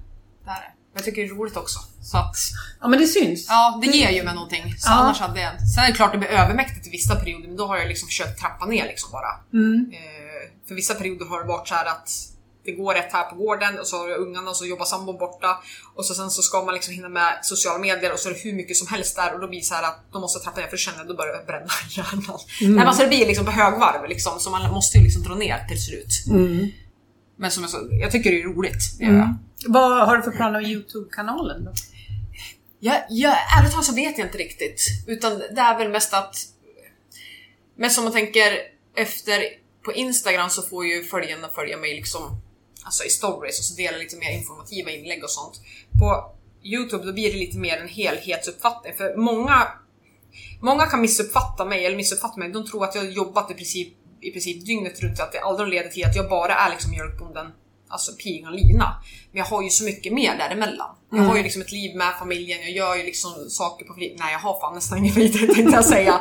det 0.44 0.50
är 0.50 0.60
det. 0.60 0.75
Men 0.96 1.02
jag 1.02 1.04
tycker 1.04 1.22
det 1.22 1.28
är 1.28 1.34
roligt 1.34 1.56
också. 1.56 1.78
Så 2.02 2.16
att, 2.18 2.36
Ja 2.80 2.88
men 2.88 2.98
det 3.00 3.06
syns. 3.06 3.46
ja, 3.48 3.78
det 3.82 3.86
ger 3.86 4.10
ju 4.10 4.22
mig 4.24 4.34
någonting. 4.34 4.74
Så 4.78 4.88
Ja. 4.90 4.94
annars 4.94 5.20
hade 5.20 5.40
jag... 5.40 5.52
Sen 5.74 5.84
är 5.84 5.88
det 5.88 5.94
klart 5.94 6.12
det 6.12 6.18
blir 6.18 6.28
övermäktigt 6.28 6.86
i 6.86 6.90
vissa 6.90 7.16
perioder, 7.16 7.48
men 7.48 7.56
då 7.56 7.66
har 7.66 7.76
jag 7.78 7.88
liksom 7.88 8.06
försökt 8.08 8.40
trappa 8.40 8.66
ner 8.66 8.86
liksom 8.86 9.10
bara. 9.12 9.32
Mm. 9.52 9.90
Eh, 9.92 10.68
för 10.68 10.74
vissa 10.74 10.94
perioder 10.94 11.26
har 11.26 11.40
det 11.42 11.48
varit 11.48 11.68
så 11.68 11.74
här 11.74 11.86
att 11.86 12.08
det 12.64 12.72
går 12.72 12.94
rätt 12.94 13.12
här 13.12 13.22
på 13.30 13.36
gården 13.36 13.78
och 13.80 13.86
så 13.86 13.98
har 13.98 14.08
du 14.08 14.14
ungarna 14.14 14.50
och 14.50 14.56
så 14.56 14.66
jobbar 14.66 14.84
sambon 14.84 15.18
borta 15.18 15.58
och 15.94 16.04
så 16.06 16.14
sen 16.14 16.30
så 16.30 16.42
ska 16.42 16.64
man 16.64 16.74
liksom 16.74 16.94
hinna 16.94 17.08
med 17.08 17.38
sociala 17.42 17.78
medier 17.78 18.12
och 18.12 18.18
så 18.18 18.28
är 18.28 18.32
det 18.32 18.38
hur 18.40 18.52
mycket 18.52 18.76
som 18.76 18.86
helst 18.86 19.16
där 19.16 19.34
och 19.34 19.40
då 19.40 19.48
blir 19.48 19.58
det 19.58 19.64
så 19.64 19.74
att 19.74 19.98
de 20.12 20.20
måste 20.20 20.38
trappa 20.44 20.60
ner 20.60 20.66
för 20.66 20.76
då 20.76 20.76
känner 20.76 20.98
jag 20.98 21.08
då 21.08 21.16
börjar 21.16 21.34
jag 21.34 21.46
bränna 21.46 21.66
hjärnan. 21.90 22.38
Nej, 22.60 22.70
men 22.70 22.86
alltså 22.88 23.02
det 23.02 23.08
blir 23.08 23.26
liksom 23.26 23.44
på 23.46 23.52
högvarv 23.52 24.08
liksom 24.08 24.40
så 24.40 24.50
man 24.50 24.70
måste 24.72 24.98
ju 24.98 25.04
liksom 25.04 25.22
dra 25.22 25.34
ner 25.34 25.64
till 25.68 25.82
slut. 25.84 26.24
Mm. 26.30 26.70
Men 27.36 27.50
som 27.50 27.62
jag 27.62 27.70
sa, 27.70 27.78
jag 27.90 28.10
tycker 28.10 28.30
det 28.30 28.40
är 28.40 28.44
roligt. 28.44 28.98
Det 28.98 29.04
gör 29.04 29.12
jag. 29.12 29.22
Mm. 29.22 29.38
Vad 29.66 30.06
har 30.08 30.16
du 30.16 30.22
för 30.22 30.30
planer 30.30 30.60
med 30.60 30.70
Youtube-kanalen 30.70 31.64
då? 31.64 31.72
Jag, 32.80 33.02
jag, 33.08 33.36
ärligt 33.58 33.72
talat 33.72 33.86
så 33.86 33.94
vet 33.94 34.18
jag 34.18 34.26
inte 34.26 34.38
riktigt. 34.38 34.82
Utan 35.06 35.38
det 35.38 35.60
är 35.60 35.78
väl 35.78 35.90
mest 35.90 36.14
att... 36.14 36.36
Men 37.76 37.90
som 37.90 38.04
man 38.04 38.12
tänker 38.12 38.52
efter 38.96 39.42
på 39.84 39.92
Instagram 39.92 40.50
så 40.50 40.62
får 40.62 40.86
ju 40.86 41.04
följarna 41.04 41.48
följa 41.48 41.76
mig 41.76 41.94
liksom 41.94 42.40
alltså 42.84 43.04
i 43.04 43.10
stories 43.10 43.58
och 43.58 43.64
så 43.64 43.74
delar 43.74 43.98
lite 43.98 44.16
mer 44.16 44.38
informativa 44.38 44.90
inlägg 44.90 45.24
och 45.24 45.30
sånt. 45.30 45.60
På 46.00 46.34
Youtube 46.62 47.04
då 47.04 47.12
blir 47.12 47.32
det 47.32 47.38
lite 47.38 47.58
mer 47.58 47.76
en 47.78 47.88
helhetsuppfattning 47.88 48.94
för 48.96 49.16
många 49.16 49.68
Många 50.60 50.86
kan 50.86 51.00
missuppfatta 51.00 51.64
mig, 51.64 51.86
eller 51.86 51.96
missuppfatta 51.96 52.40
mig, 52.40 52.48
de 52.52 52.66
tror 52.66 52.84
att 52.84 52.94
jag 52.94 53.02
har 53.02 53.10
jobbat 53.10 53.50
i 53.50 53.54
princip, 53.54 53.88
i 54.26 54.30
princip 54.32 54.66
dygnet 54.66 55.02
runt, 55.02 55.20
att 55.20 55.32
det 55.32 55.40
aldrig 55.40 55.68
leder 55.68 55.90
till 55.90 56.04
att 56.04 56.16
jag 56.16 56.28
bara 56.28 56.54
är 56.54 56.70
liksom 56.70 56.90
mjölkbonden, 56.90 57.46
alltså 57.88 58.12
pigan 58.12 58.56
Lina. 58.56 59.02
Men 59.32 59.38
jag 59.38 59.44
har 59.44 59.62
ju 59.62 59.70
så 59.70 59.84
mycket 59.84 60.12
mer 60.12 60.38
däremellan. 60.38 60.96
Jag 61.10 61.22
har 61.22 61.36
ju 61.36 61.42
liksom 61.42 61.62
ett 61.62 61.72
liv 61.72 61.96
med 61.96 62.14
familjen, 62.18 62.60
jag 62.62 62.70
gör 62.70 62.96
ju 62.96 63.02
liksom 63.02 63.32
saker 63.48 63.84
på 63.84 63.94
fritid. 63.94 64.16
Nej, 64.18 64.32
jag 64.32 64.38
har 64.38 64.60
fan 64.60 64.74
nästan 64.74 64.98
ingen 64.98 65.14
fritid 65.14 65.50
tänkte 65.54 65.74
jag 65.74 65.84
säga. 65.84 66.20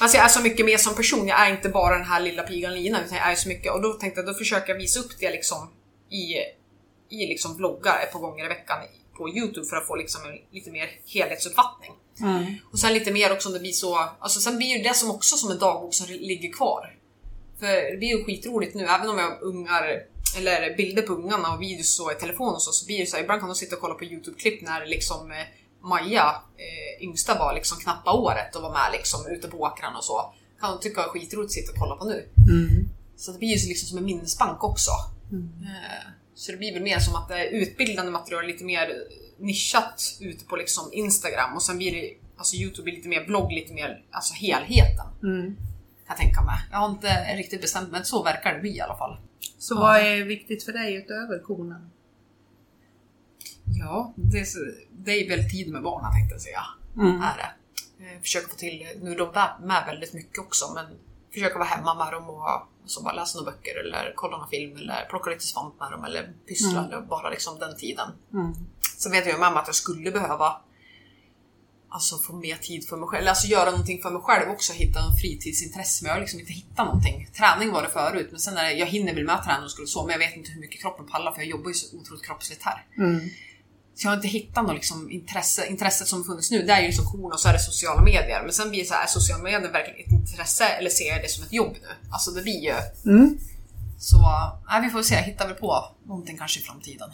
Alltså 0.00 0.16
jag 0.16 0.24
är 0.24 0.28
så 0.28 0.40
mycket 0.40 0.66
mer 0.66 0.78
som 0.78 0.94
person, 0.94 1.28
jag 1.28 1.46
är 1.46 1.50
inte 1.50 1.68
bara 1.68 1.98
den 1.98 2.06
här 2.06 2.20
lilla 2.20 2.42
pigan 2.42 2.74
Lina, 2.74 3.04
utan 3.04 3.16
jag 3.16 3.30
är 3.30 3.34
så 3.34 3.48
mycket. 3.48 3.72
Och 3.72 3.82
då 3.82 3.92
tänkte 3.92 4.20
jag, 4.20 4.28
då 4.28 4.34
försöker 4.34 4.72
jag 4.72 4.78
visa 4.78 5.00
upp 5.00 5.12
det 5.20 5.30
liksom 5.30 5.70
i, 6.10 6.34
i 7.16 7.26
liksom 7.26 7.56
vloggar 7.56 8.00
ett 8.02 8.12
par 8.12 8.20
gånger 8.20 8.44
i 8.44 8.48
veckan 8.48 8.78
på 9.16 9.28
Youtube 9.28 9.66
för 9.66 9.76
att 9.76 9.86
få 9.86 9.96
liksom 9.96 10.20
en 10.24 10.38
lite 10.52 10.70
mer 10.70 10.88
helhetsuppfattning. 11.06 11.92
Mm. 12.20 12.54
Och 12.72 12.78
sen 12.78 12.94
lite 12.94 13.12
mer 13.12 13.32
också 13.32 13.48
om 13.48 13.52
det 13.52 13.60
blir 13.60 13.72
så, 13.72 14.08
alltså 14.18 14.40
sen 14.40 14.56
blir 14.56 14.76
ju 14.76 14.82
det 14.82 14.94
som 14.94 15.10
också 15.10 15.36
som 15.36 15.50
en 15.50 15.58
dagbok 15.58 15.94
som 15.94 16.06
ligger 16.06 16.52
kvar. 16.52 16.96
För 17.58 17.90
det 17.90 17.96
blir 17.98 18.08
ju 18.08 18.24
skitroligt 18.24 18.74
nu, 18.74 18.84
även 18.84 19.08
om 19.08 19.18
jag 19.18 19.30
har 19.30 19.42
ungar 19.42 20.02
eller 20.38 20.76
bilder 20.76 21.02
på 21.02 21.12
ungarna 21.12 21.54
och 21.54 21.62
videos 21.62 21.96
så 21.96 22.12
i 22.12 22.14
telefon 22.14 22.54
och 22.54 22.62
så, 22.62 22.72
så 22.72 22.86
blir 22.86 22.98
det 22.98 23.06
så 23.06 23.16
här, 23.16 23.22
ibland 23.22 23.40
kan 23.40 23.48
de 23.48 23.54
sitta 23.54 23.76
och 23.76 23.80
kolla 23.82 23.94
på 23.94 24.04
Youtube-klipp 24.04 24.62
när 24.62 24.86
liksom 24.86 25.32
eh, 25.32 25.36
Maja, 25.82 26.42
eh, 26.56 27.04
yngsta 27.04 27.38
var 27.38 27.54
liksom 27.54 27.78
knappa 27.78 28.12
året 28.12 28.56
och 28.56 28.62
var 28.62 28.72
med 28.72 28.92
liksom 28.92 29.26
ute 29.26 29.48
på 29.48 29.56
åkrarna 29.60 29.98
och 29.98 30.04
så. 30.04 30.32
Kan 30.60 30.70
de 30.70 30.80
tycka 30.80 31.00
är 31.02 31.08
skitroligt 31.08 31.48
att 31.48 31.52
sitta 31.52 31.72
och 31.72 31.78
kolla 31.78 31.96
på 31.96 32.04
nu. 32.04 32.28
Mm. 32.50 32.88
Så 33.16 33.32
det 33.32 33.38
blir 33.38 33.48
ju 33.48 33.68
liksom 33.68 33.88
som 33.88 33.98
en 33.98 34.04
minnesbank 34.04 34.64
också. 34.64 34.90
Eh, 35.32 36.08
Så 36.34 36.52
det 36.52 36.58
blir 36.58 36.72
väl 36.72 36.82
mer 36.82 36.98
som 36.98 37.14
att 37.14 37.28
det 37.28 37.34
är 37.34 37.50
utbildande 37.50 38.12
material 38.12 38.46
lite 38.46 38.64
mer 38.64 38.88
nischat 39.38 40.16
ute 40.20 40.44
på 40.44 40.56
liksom 40.56 40.90
Instagram 40.92 41.54
och 41.54 41.62
sen 41.62 41.76
blir 41.76 41.92
det 41.92 42.14
alltså 42.36 42.56
Youtube 42.56 42.82
blir 42.82 42.94
lite 42.94 43.08
mer 43.08 43.24
blogg, 43.26 43.52
lite 43.52 43.72
mer 43.74 44.02
alltså 44.10 44.34
helheten. 44.34 45.06
Mm. 45.22 45.56
Jag 46.14 46.20
tänka 46.20 46.42
mig. 46.42 46.58
Jag 46.70 46.78
har 46.78 46.88
inte 46.90 47.36
riktigt 47.36 47.60
bestämt 47.60 47.90
men 47.92 48.04
så 48.04 48.22
verkar 48.22 48.54
det 48.54 48.60
bli 48.60 48.76
i 48.76 48.80
alla 48.80 48.96
fall. 48.96 49.18
Så 49.58 49.74
vad 49.78 49.96
är 50.00 50.24
viktigt 50.24 50.64
för 50.64 50.72
dig 50.72 50.94
utöver 50.94 51.38
korna? 51.38 51.90
Ja, 53.80 54.12
det 54.16 54.38
är, 54.40 54.44
så- 54.44 54.72
det 54.92 55.10
är 55.12 55.28
väl 55.28 55.50
tid 55.50 55.72
med 55.72 55.82
barnen 55.82 56.12
tänkte 56.12 56.34
jag 56.34 56.42
säga. 56.42 56.62
Mm. 56.96 57.22
Är 57.22 57.36
det. 57.36 57.50
Eh, 58.04 58.20
Försöka 58.20 58.48
få 58.48 58.54
till, 58.56 58.86
nu 59.02 59.12
är 59.12 59.18
de 59.18 59.66
med 59.66 59.82
väldigt 59.86 60.12
mycket 60.14 60.38
också 60.38 60.64
men 60.74 60.86
försöka 61.32 61.58
vara 61.58 61.68
hemma 61.68 61.94
med 61.94 62.12
dem 62.12 62.30
och 62.30 62.50
alltså 62.82 63.02
bara 63.02 63.14
läsa 63.14 63.38
några 63.38 63.50
böcker 63.52 63.80
eller 63.84 64.12
kolla 64.16 64.36
någon 64.38 64.48
film 64.48 64.76
eller 64.76 65.06
plocka 65.10 65.30
lite 65.30 65.44
svamp 65.44 65.80
med 65.80 65.90
dem 65.90 66.04
eller 66.04 66.32
pyssla 66.48 66.78
Mm. 66.78 66.84
eller 66.92 67.00
bara 67.00 67.30
liksom 67.30 67.58
den 67.58 67.76
tiden. 67.76 68.08
Mm. 68.32 68.52
Sen 68.98 69.12
vet 69.12 69.26
jag 69.26 69.40
med 69.40 69.52
mig 69.52 69.60
att 69.60 69.68
jag 69.68 69.74
skulle 69.74 70.10
behöva 70.10 70.56
alltså 71.94 72.18
få 72.18 72.32
mer 72.32 72.56
tid 72.56 72.88
för 72.88 72.96
mig 72.96 73.08
själv, 73.08 73.20
eller 73.20 73.30
alltså 73.30 73.46
göra 73.46 73.70
någonting 73.70 74.02
för 74.02 74.10
mig 74.10 74.22
själv 74.22 74.50
också, 74.50 74.72
hitta 74.72 74.98
en 75.00 75.16
fritidsintresse. 75.20 76.04
Men 76.04 76.08
jag 76.08 76.16
har 76.16 76.20
liksom 76.20 76.40
inte 76.40 76.52
hittat 76.52 76.86
någonting. 76.86 77.28
Träning 77.38 77.72
var 77.72 77.82
det 77.82 77.88
förut, 77.88 78.28
men 78.30 78.40
sen 78.40 78.56
är 78.56 78.64
det, 78.64 78.72
jag 78.72 78.86
hinner 78.86 79.14
väl 79.14 79.24
med 79.24 79.42
träning 79.44 79.64
och 79.64 79.70
skulle 79.70 79.86
så, 79.86 80.02
men 80.02 80.12
jag 80.12 80.18
vet 80.18 80.36
inte 80.36 80.50
hur 80.50 80.60
mycket 80.60 80.80
kroppen 80.80 81.06
pallar 81.06 81.32
för 81.32 81.40
jag 81.40 81.50
jobbar 81.50 81.68
ju 81.68 81.74
så 81.74 81.96
otroligt 81.96 82.24
kroppsligt 82.24 82.62
här. 82.62 82.86
Mm. 82.98 83.20
Så 83.94 84.06
jag 84.06 84.10
har 84.10 84.16
inte 84.16 84.28
hittat 84.28 84.64
något 84.64 84.74
liksom 84.74 85.10
intresse. 85.10 85.66
Intresset 85.66 86.08
som 86.08 86.24
funnits 86.24 86.50
nu, 86.50 86.62
det 86.62 86.72
är 86.72 86.80
ju 86.80 86.86
liksom 86.86 87.04
korn 87.04 87.32
och 87.32 87.40
så 87.40 87.48
är 87.48 87.52
det 87.52 87.58
sociala 87.58 88.02
medier. 88.02 88.42
Men 88.42 88.52
sen 88.52 88.70
blir 88.70 88.80
det 88.80 88.86
så 88.86 88.94
här, 88.94 89.02
är 89.02 89.06
sociala 89.06 89.42
medier 89.42 89.72
verkligen 89.72 90.00
ett 90.06 90.12
intresse 90.12 90.64
eller 90.64 90.90
ser 90.90 91.08
jag 91.08 91.22
det 91.22 91.28
som 91.28 91.44
ett 91.44 91.52
jobb 91.52 91.72
nu? 91.82 91.88
Alltså 92.12 92.30
det 92.30 92.42
blir 92.42 92.60
ju... 92.68 92.74
Mm. 93.04 93.38
Så, 93.98 94.16
nej, 94.68 94.82
vi 94.82 94.90
får 94.90 95.02
se, 95.02 95.14
hittar 95.14 95.46
väl 95.46 95.56
på 95.56 95.84
någonting 96.04 96.38
kanske 96.38 96.60
i 96.60 96.62
framtiden. 96.62 97.10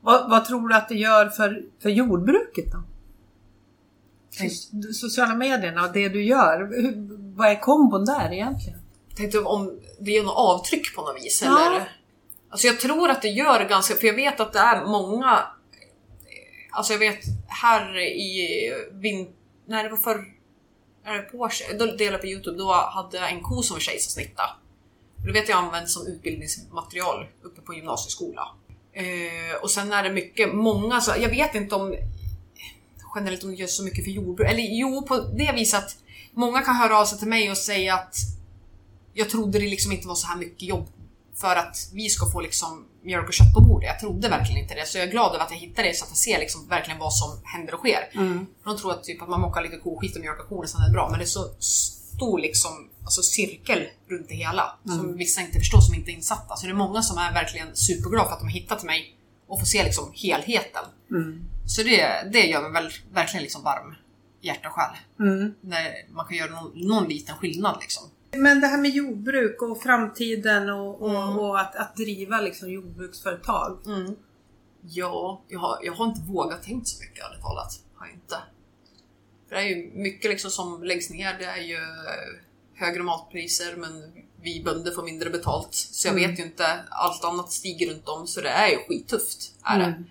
Vad, 0.00 0.30
vad 0.30 0.44
tror 0.44 0.68
du 0.68 0.74
att 0.74 0.88
det 0.88 0.94
gör 0.94 1.28
för, 1.28 1.62
för 1.82 1.88
jordbruket 1.88 2.72
då? 2.72 2.82
Sociala 4.94 5.34
medierna 5.34 5.86
och 5.86 5.92
det 5.92 6.08
du 6.08 6.24
gör, 6.24 6.58
hur, 6.82 6.94
vad 7.36 7.48
är 7.50 7.60
kombon 7.60 8.04
där 8.04 8.32
egentligen? 8.32 8.78
Tänkte 9.16 9.38
om 9.38 9.80
det 10.00 10.10
gör 10.10 10.22
något 10.24 10.36
avtryck 10.36 10.94
på 10.94 11.02
något 11.02 11.16
vis 11.16 11.42
Ja. 11.44 11.66
eller? 11.66 11.96
Alltså 12.50 12.66
jag 12.66 12.80
tror 12.80 13.10
att 13.10 13.22
det 13.22 13.28
gör 13.28 13.68
ganska, 13.68 13.94
för 13.94 14.06
jag 14.06 14.14
vet 14.14 14.40
att 14.40 14.52
det 14.52 14.58
är 14.58 14.84
många 14.86 15.44
Alltså 16.74 16.92
jag 16.92 16.98
vet 16.98 17.20
här 17.48 17.98
i 17.98 18.48
vin... 18.92 19.28
Nej 19.66 19.82
det 19.84 19.88
var 19.90 19.96
för 19.96 20.24
är 21.04 21.14
det 21.14 21.22
på 21.22 21.38
års- 21.38 21.62
Då 21.78 21.86
delade 21.86 22.18
på 22.18 22.26
Youtube, 22.26 22.58
då 22.58 22.72
hade 22.72 23.16
jag 23.16 23.32
en 23.32 23.40
ko 23.42 23.62
som 23.62 23.74
var 23.74 23.80
kejsarsnitta. 23.80 24.42
Det 25.26 25.32
vet 25.32 25.48
jag 25.48 25.58
används 25.58 25.94
som 25.94 26.06
utbildningsmaterial 26.06 27.26
uppe 27.42 27.60
på 27.60 27.74
gymnasieskola. 27.74 28.48
Eh, 28.92 29.62
och 29.62 29.70
sen 29.70 29.92
är 29.92 30.02
det 30.02 30.12
mycket, 30.12 30.54
många, 30.54 31.00
så, 31.00 31.12
jag 31.20 31.28
vet 31.28 31.54
inte 31.54 31.74
om 31.74 31.94
generellt 33.14 33.40
det 33.40 33.54
görs 33.54 33.70
så 33.70 33.84
mycket 33.84 34.04
för 34.04 34.10
jordbruk. 34.10 34.48
Eller 34.50 34.62
jo, 34.62 35.06
på 35.06 35.16
det 35.16 35.52
viset 35.52 35.78
att 35.84 35.96
många 36.32 36.62
kan 36.62 36.76
höra 36.76 36.98
av 36.98 37.04
sig 37.04 37.18
till 37.18 37.28
mig 37.28 37.50
och 37.50 37.58
säga 37.58 37.94
att 37.94 38.16
jag 39.12 39.30
trodde 39.30 39.58
det 39.58 39.68
liksom 39.68 39.92
inte 39.92 40.08
var 40.08 40.14
så 40.14 40.26
här 40.26 40.36
mycket 40.36 40.62
jobb 40.62 40.88
för 41.36 41.56
att 41.56 41.90
vi 41.92 42.08
ska 42.08 42.30
få 42.30 42.40
liksom 42.40 42.86
mjölk 43.04 43.28
och 43.28 43.34
kött 43.34 43.54
på 43.54 43.60
bordet. 43.60 43.88
Jag 43.88 44.00
trodde 44.00 44.28
verkligen 44.28 44.62
inte 44.62 44.74
det. 44.74 44.86
Så 44.86 44.98
jag 44.98 45.06
är 45.06 45.10
glad 45.10 45.34
över 45.34 45.44
att 45.44 45.50
jag 45.50 45.58
hittade 45.58 45.88
det 45.88 45.94
så 45.94 46.04
att 46.04 46.10
jag 46.10 46.18
ser 46.18 46.38
liksom 46.38 46.68
verkligen 46.68 46.98
vad 46.98 47.14
som 47.14 47.40
händer 47.44 47.74
och 47.74 47.80
sker. 47.80 48.10
Mm. 48.14 48.46
De 48.64 48.78
tror 48.78 48.92
att, 48.92 49.04
typ, 49.04 49.22
att 49.22 49.28
man 49.28 49.40
mockar 49.40 49.62
lite 49.62 49.76
koskit 49.76 50.16
och 50.16 50.22
mjölkar 50.22 50.44
korna 50.44 50.66
sen 50.66 50.80
är 50.80 50.86
det 50.86 50.92
bra. 50.92 51.08
Men 51.10 51.18
det 51.18 51.24
är 51.24 51.26
så 51.26 51.44
stor 51.58 52.38
liksom, 52.38 52.88
alltså 53.04 53.22
cirkel 53.22 53.88
runt 54.08 54.28
det 54.28 54.34
hela. 54.34 54.78
Som 54.86 55.16
vissa 55.16 55.40
inte 55.40 55.58
förstår 55.58 55.80
som 55.80 55.94
inte 55.94 56.10
är 56.10 56.14
insatta. 56.14 56.56
Så 56.56 56.66
det 56.66 56.72
är 56.72 56.76
många 56.76 57.02
som 57.02 57.18
är 57.18 57.32
verkligen 57.32 57.76
superglada 57.76 58.24
för 58.24 58.32
att 58.32 58.40
de 58.40 58.46
har 58.46 58.54
hittat 58.54 58.82
mig 58.84 59.16
och 59.52 59.58
får 59.58 59.66
se 59.66 59.84
liksom 59.84 60.12
helheten. 60.14 60.84
Mm. 61.10 61.44
Så 61.66 61.82
det, 61.82 62.28
det 62.32 62.46
gör 62.46 62.62
mig 62.62 62.82
väl, 62.82 62.92
verkligen 63.12 63.42
liksom 63.42 63.62
varm 63.62 63.94
i 64.40 64.46
hjärta 64.46 64.68
och 64.68 64.74
själ. 64.74 64.96
Mm. 65.20 65.54
När 65.60 66.12
man 66.14 66.26
kan 66.26 66.36
göra 66.36 66.50
någon, 66.50 66.72
någon 66.74 67.08
liten 67.08 67.36
skillnad 67.36 67.76
liksom. 67.80 68.10
Men 68.36 68.60
det 68.60 68.66
här 68.66 68.78
med 68.78 68.90
jordbruk 68.90 69.62
och 69.62 69.82
framtiden 69.82 70.70
och, 70.70 71.02
och, 71.02 71.10
Mm. 71.10 71.38
och 71.38 71.60
att, 71.60 71.76
att 71.76 71.96
driva 71.96 72.40
liksom 72.40 72.70
jordbruksföretag. 72.70 73.78
Mm. 73.86 74.16
Ja, 74.80 75.42
jag 75.48 75.58
har, 75.60 75.78
jag 75.82 75.92
har 75.92 76.06
inte 76.06 76.20
vågat 76.20 76.62
tänkt 76.62 76.88
så 76.88 77.02
mycket 77.02 77.24
ärligt 77.24 77.40
talat. 77.42 77.80
Har 77.94 78.06
jag 78.06 78.14
inte. 78.14 78.36
För 79.48 79.54
det 79.56 79.62
är 79.62 79.66
ju 79.66 79.90
mycket 79.94 80.30
liksom 80.30 80.50
som 80.50 80.82
läggs 80.82 81.10
ner. 81.10 81.38
Det 81.38 81.44
är 81.44 81.62
ju 81.62 81.78
högre 82.74 83.02
matpriser 83.02 83.76
men 83.76 84.12
vi 84.42 84.62
bönder 84.64 84.92
får 84.92 85.02
mindre 85.02 85.30
betalt. 85.30 85.68
Så 85.74 86.08
jag 86.08 86.18
Mm. 86.18 86.30
vet 86.30 86.38
ju 86.40 86.44
inte. 86.44 86.80
Allt 86.90 87.24
annat 87.24 87.52
stiger 87.52 87.90
runt 87.90 88.08
om 88.08 88.26
så 88.26 88.40
det 88.40 88.48
är 88.48 88.68
ju 88.68 88.76
skittufft. 88.88 89.52
Är 89.64 89.78
det. 89.78 89.84
Mm. 89.84 90.04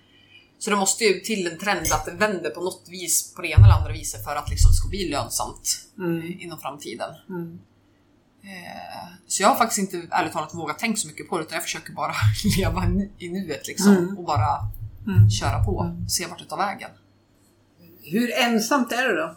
Så 0.60 0.70
det 0.70 0.76
måste 0.76 1.04
ju 1.04 1.20
till 1.20 1.48
en 1.48 1.58
trend 1.58 1.88
att 1.94 2.06
det 2.06 2.12
vänder 2.12 2.50
på 2.50 2.62
något 2.62 2.84
vis 2.89 3.34
på 3.36 3.41
det 3.41 3.48
ena 3.48 3.65
eller 3.65 3.76
andra 3.76 3.91
viset 3.94 4.24
för 4.24 4.36
att 4.36 4.50
liksom 4.50 4.70
det 4.72 4.76
ska 4.76 4.88
bli 4.89 5.10
lönsamt 5.10 5.86
Mm. 5.98 6.39
inom 6.39 6.60
framtiden. 6.60 7.10
Mm. 7.30 7.60
Eh, 8.44 9.08
Så 9.28 9.44
jag 9.44 9.50
har 9.50 9.56
faktiskt 9.56 9.80
inte 9.80 10.08
ärligt 10.15 10.34
talat 10.34 10.54
vågat 10.54 10.80
tänka 10.80 10.98
så 10.98 11.08
mycket 11.08 11.30
på 11.30 11.38
det 11.38 11.44
utan 11.44 11.54
jag 11.56 11.63
försöker 11.63 11.94
bara 11.94 12.13
leva 12.58 12.84
i 13.17 13.30
nuet 13.30 13.67
liksom 13.67 13.91
Mm. 13.98 14.17
och 14.17 14.24
bara 14.24 14.48
Mm. 15.08 15.30
köra 15.30 15.63
på, 15.63 15.96
se 16.10 16.26
vart 16.26 16.39
det 16.39 16.46
tar 16.46 16.58
vägen. 16.58 16.89
Hur 18.04 18.32
ensamt 18.38 18.91
är 18.91 19.08
det 19.10 19.15
då? 19.22 19.36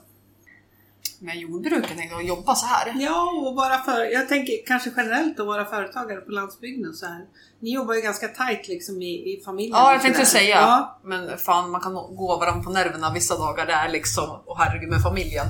Med 1.21 1.37
jordbruket 1.37 2.13
att 2.19 2.27
jobba 2.27 2.55
så 2.55 2.67
här. 2.67 2.95
Ja, 3.01 3.33
och 3.47 3.55
vara 3.55 3.79
för, 3.79 4.05
jag 4.05 4.29
tänker 4.29 4.67
kanske 4.67 4.91
generellt 4.97 5.41
att 5.41 5.47
vara 5.47 5.65
företagare 5.65 6.21
på 6.21 6.31
landsbygden 6.31 6.95
så 6.95 7.07
här. 7.07 7.25
Ni 7.61 7.75
jobbar 7.75 7.95
ju 7.95 8.01
ganska 8.01 8.29
tajt 8.29 8.69
liksom 8.69 9.03
i, 9.03 9.33
i 9.33 9.43
familjen. 9.45 9.77
Ja, 9.77 9.89
och 9.89 9.95
jag 9.95 10.03
tänkte 10.03 10.27
säga. 10.27 10.57
Ja. 10.57 11.01
Men 11.05 11.39
fan, 11.39 11.71
man 11.71 11.81
kan 11.81 11.95
gå 11.95 12.37
varandra 12.41 12.65
på 12.65 12.71
nerverna 12.71 13.13
vissa 13.13 13.39
dagar 13.39 13.67
där 13.67 13.89
liksom. 13.89 14.41
Och 14.47 14.59
herregud 14.59 14.91
med 14.91 15.03
familjen. 15.03 15.47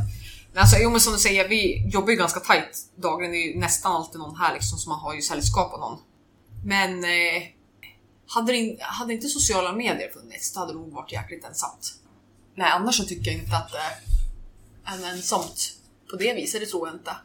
Men 0.52 0.60
alltså, 0.60 0.76
jo 0.82 0.90
men 0.90 1.00
som 1.00 1.12
du 1.12 1.18
säger, 1.18 1.48
vi 1.48 1.88
jobbar 1.88 2.10
ju 2.10 2.16
ganska 2.16 2.40
tajt. 2.40 2.78
Det 2.96 3.08
är 3.08 3.34
ju 3.34 3.60
nästan 3.60 3.92
alltid 3.92 4.20
någon 4.20 4.36
här 4.36 4.54
liksom, 4.54 4.78
så 4.78 4.90
man 4.90 4.98
har 4.98 5.14
ju 5.14 5.22
sällskap 5.22 5.72
av 5.72 5.80
någon. 5.80 5.98
Men 6.64 7.04
eh, 7.04 7.42
hade, 8.26 8.52
det, 8.52 8.76
hade 8.80 9.12
inte 9.12 9.28
sociala 9.28 9.72
medier 9.72 10.10
funnits, 10.10 10.52
då 10.52 10.60
hade 10.60 10.72
det 10.72 10.78
nog 10.78 10.92
varit 10.92 11.12
jäkligt 11.12 11.44
ensamt. 11.44 11.94
Nej, 12.54 12.70
annars 12.70 12.96
så 12.96 13.04
tycker 13.04 13.30
jag 13.30 13.40
inte 13.40 13.56
att 13.56 13.72
det 13.72 13.78
är 14.84 15.10
ensamt 15.12 15.72
på 16.10 16.16
det 16.16 16.34
viset, 16.34 16.60
det 16.60 16.66
tror 16.66 16.88
jag 16.88 16.96
inte. 16.96 17.16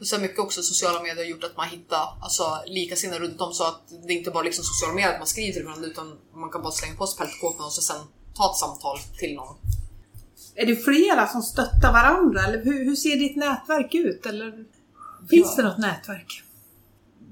Och 0.00 0.06
sen 0.06 0.22
mycket 0.22 0.38
också 0.38 0.62
sociala 0.62 1.02
medier 1.02 1.16
har 1.24 1.30
gjort 1.30 1.44
att 1.44 1.56
man 1.56 1.68
hittar 1.68 2.18
alltså, 2.22 2.62
likasinnade 2.66 3.20
runt 3.24 3.40
om 3.40 3.52
så 3.52 3.64
att 3.64 3.80
det 4.06 4.12
inte 4.12 4.30
bara 4.30 4.42
liksom 4.42 4.64
sociala 4.64 4.94
medier 4.94 5.12
att 5.12 5.20
man 5.20 5.26
skriver 5.26 5.52
till 5.52 5.64
varandra 5.64 5.86
utan 5.88 6.18
man 6.34 6.50
kan 6.50 6.62
bara 6.62 6.72
slänga 6.72 6.94
på 6.94 7.06
sig 7.06 7.18
pältkåpan 7.18 7.66
och 7.66 7.72
så 7.72 7.82
sen 7.82 8.00
ta 8.34 8.50
ett 8.50 8.56
samtal 8.56 8.98
till 9.18 9.34
någon. 9.34 9.56
Är 10.54 10.66
det 10.66 10.76
flera 10.76 11.28
som 11.28 11.42
stöttar 11.42 11.92
varandra? 11.92 12.44
Eller 12.44 12.64
hur, 12.64 12.84
hur 12.84 12.96
ser 12.96 13.16
ditt 13.16 13.36
nätverk 13.36 13.94
ut? 13.94 14.26
Eller 14.26 14.64
finns 15.30 15.54
Ja. 15.56 15.62
det 15.62 15.68
något 15.68 15.78
nätverk? 15.78 16.42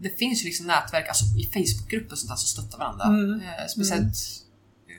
Det 0.00 0.18
finns 0.18 0.40
ju 0.42 0.44
liksom 0.44 0.66
nätverk 0.66 1.08
alltså, 1.08 1.24
i 1.24 1.44
Facebookgrupper 1.52 2.12
och 2.12 2.18
sånt 2.18 2.30
där 2.30 2.36
som 2.36 2.48
stöttar 2.64 2.78
varandra. 2.78 3.04
Mm. 3.04 3.40
Eh, 3.40 3.66
speciellt, 3.68 4.02
jag 4.04 4.45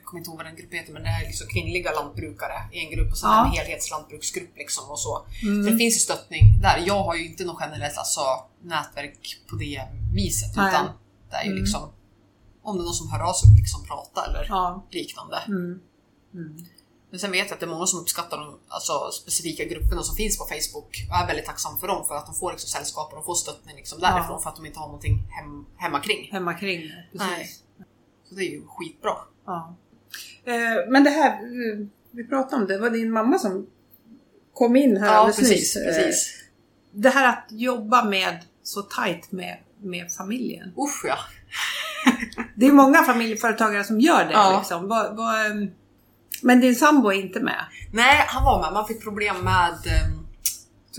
kommer 0.08 0.18
inte 0.20 0.30
ihåg 0.30 0.36
vad 0.36 0.46
den 0.46 0.56
gruppen 0.56 0.78
heter, 0.78 0.92
men 0.92 1.02
det 1.02 1.08
är 1.08 1.26
liksom 1.26 1.46
kvinnliga 1.54 1.90
lantbrukare 1.92 2.56
i 2.72 2.78
en 2.84 2.90
grupp 2.94 3.10
och 3.12 3.18
sen 3.18 3.30
Ja. 3.30 3.46
en 3.46 3.52
helhetslantbruksgrupp 3.52 4.56
liksom 4.56 4.90
och 4.90 5.00
så. 5.00 5.26
Mm. 5.42 5.64
Så 5.64 5.70
det 5.70 5.76
finns 5.78 5.94
ju 5.98 6.00
stöttning 6.08 6.60
där. 6.66 6.76
Jag 6.86 7.02
har 7.08 7.14
ju 7.14 7.26
inte 7.30 7.44
något 7.44 7.56
generellt 7.60 7.98
alltså, 7.98 8.20
nätverk 8.62 9.20
på 9.50 9.56
det 9.56 9.82
viset 10.14 10.56
Nej. 10.56 10.68
utan 10.68 10.86
det 11.30 11.36
är 11.36 11.44
ju 11.44 11.50
Mm. 11.50 11.62
liksom 11.62 11.82
om 12.62 12.76
det 12.76 12.82
är 12.82 12.84
någon 12.84 12.94
som 12.94 13.10
hör 13.12 13.20
av 13.30 13.32
sig 13.32 13.50
och 13.50 13.56
liksom 13.56 13.84
prata 13.86 14.26
eller 14.26 14.46
Ja. 14.48 14.86
liknande. 14.90 15.36
Mm. 15.46 15.80
Mm. 16.34 16.56
Men 17.10 17.20
sen 17.20 17.30
vet 17.30 17.46
jag 17.46 17.54
att 17.54 17.60
det 17.60 17.66
är 17.66 17.70
många 17.70 17.86
som 17.86 18.00
uppskattar 18.00 18.36
de 18.38 18.58
alltså, 18.68 19.10
specifika 19.22 19.64
grupperna 19.64 20.02
som 20.02 20.16
finns 20.16 20.38
på 20.38 20.44
Facebook 20.44 20.92
och 21.10 21.16
är 21.16 21.26
väldigt 21.26 21.46
tacksam 21.46 21.78
för 21.78 21.86
dem 21.88 22.04
för 22.08 22.14
att 22.14 22.26
de 22.26 22.34
får 22.34 22.50
liksom, 22.52 22.68
sällskap 22.68 23.08
och 23.10 23.16
de 23.18 23.24
får 23.24 23.34
stöttning 23.34 23.76
liksom, 23.76 24.00
därifrån 24.00 24.36
Ja. 24.36 24.40
för 24.42 24.50
att 24.50 24.56
de 24.56 24.66
inte 24.66 24.78
har 24.78 24.86
någonting 24.86 25.16
hem, 25.30 25.66
hemma 25.76 26.00
kring. 26.00 26.28
Hemma 26.32 26.54
kring. 26.54 26.80
Precis. 27.12 27.28
Nej. 27.28 27.50
Så 28.28 28.34
det 28.34 28.42
är 28.42 28.50
ju 28.50 28.62
skitbra. 28.66 29.12
Ja. 29.46 29.76
Eh, 30.44 30.90
men 30.90 31.04
det 31.04 31.10
här, 31.10 31.30
eh, 31.30 31.86
vi 32.10 32.24
pratade 32.24 32.56
om 32.62 32.68
det, 32.68 32.78
var 32.78 32.90
din 32.90 33.10
mamma 33.10 33.38
som 33.38 33.66
kom 34.54 34.76
in 34.76 34.96
här 34.96 35.06
Ja, 35.06 35.12
alldeles 35.12 35.36
precis. 35.38 35.76
nyss. 35.76 35.76
Eh, 35.76 35.84
precis. 35.94 36.34
Det 36.92 37.08
här 37.10 37.28
att 37.28 37.46
jobba 37.50 38.04
med 38.04 38.38
så 38.62 38.82
tajt 38.82 39.32
med, 39.32 39.56
med 39.82 40.12
familjen. 40.12 40.68
Usch 40.68 41.04
ja. 41.04 41.16
Det 42.54 42.66
är 42.66 42.72
många 42.72 43.02
familjeföretagare 43.02 43.84
som 43.84 44.00
gör 44.00 44.24
det. 44.24 44.32
Ja. 44.32 44.58
Liksom. 44.58 44.88
Vad- 44.88 45.16
vad, 45.16 45.46
ehm, 45.46 45.70
men 46.42 46.60
din 46.60 46.74
sambo 46.74 47.08
är 47.12 47.16
inte 47.20 47.40
med? 47.40 47.64
Nej, 47.92 48.24
han 48.28 48.44
var 48.44 48.60
med. 48.62 48.72
Man 48.72 48.86
fick 48.86 49.02
problem 49.02 49.36
med... 49.44 49.74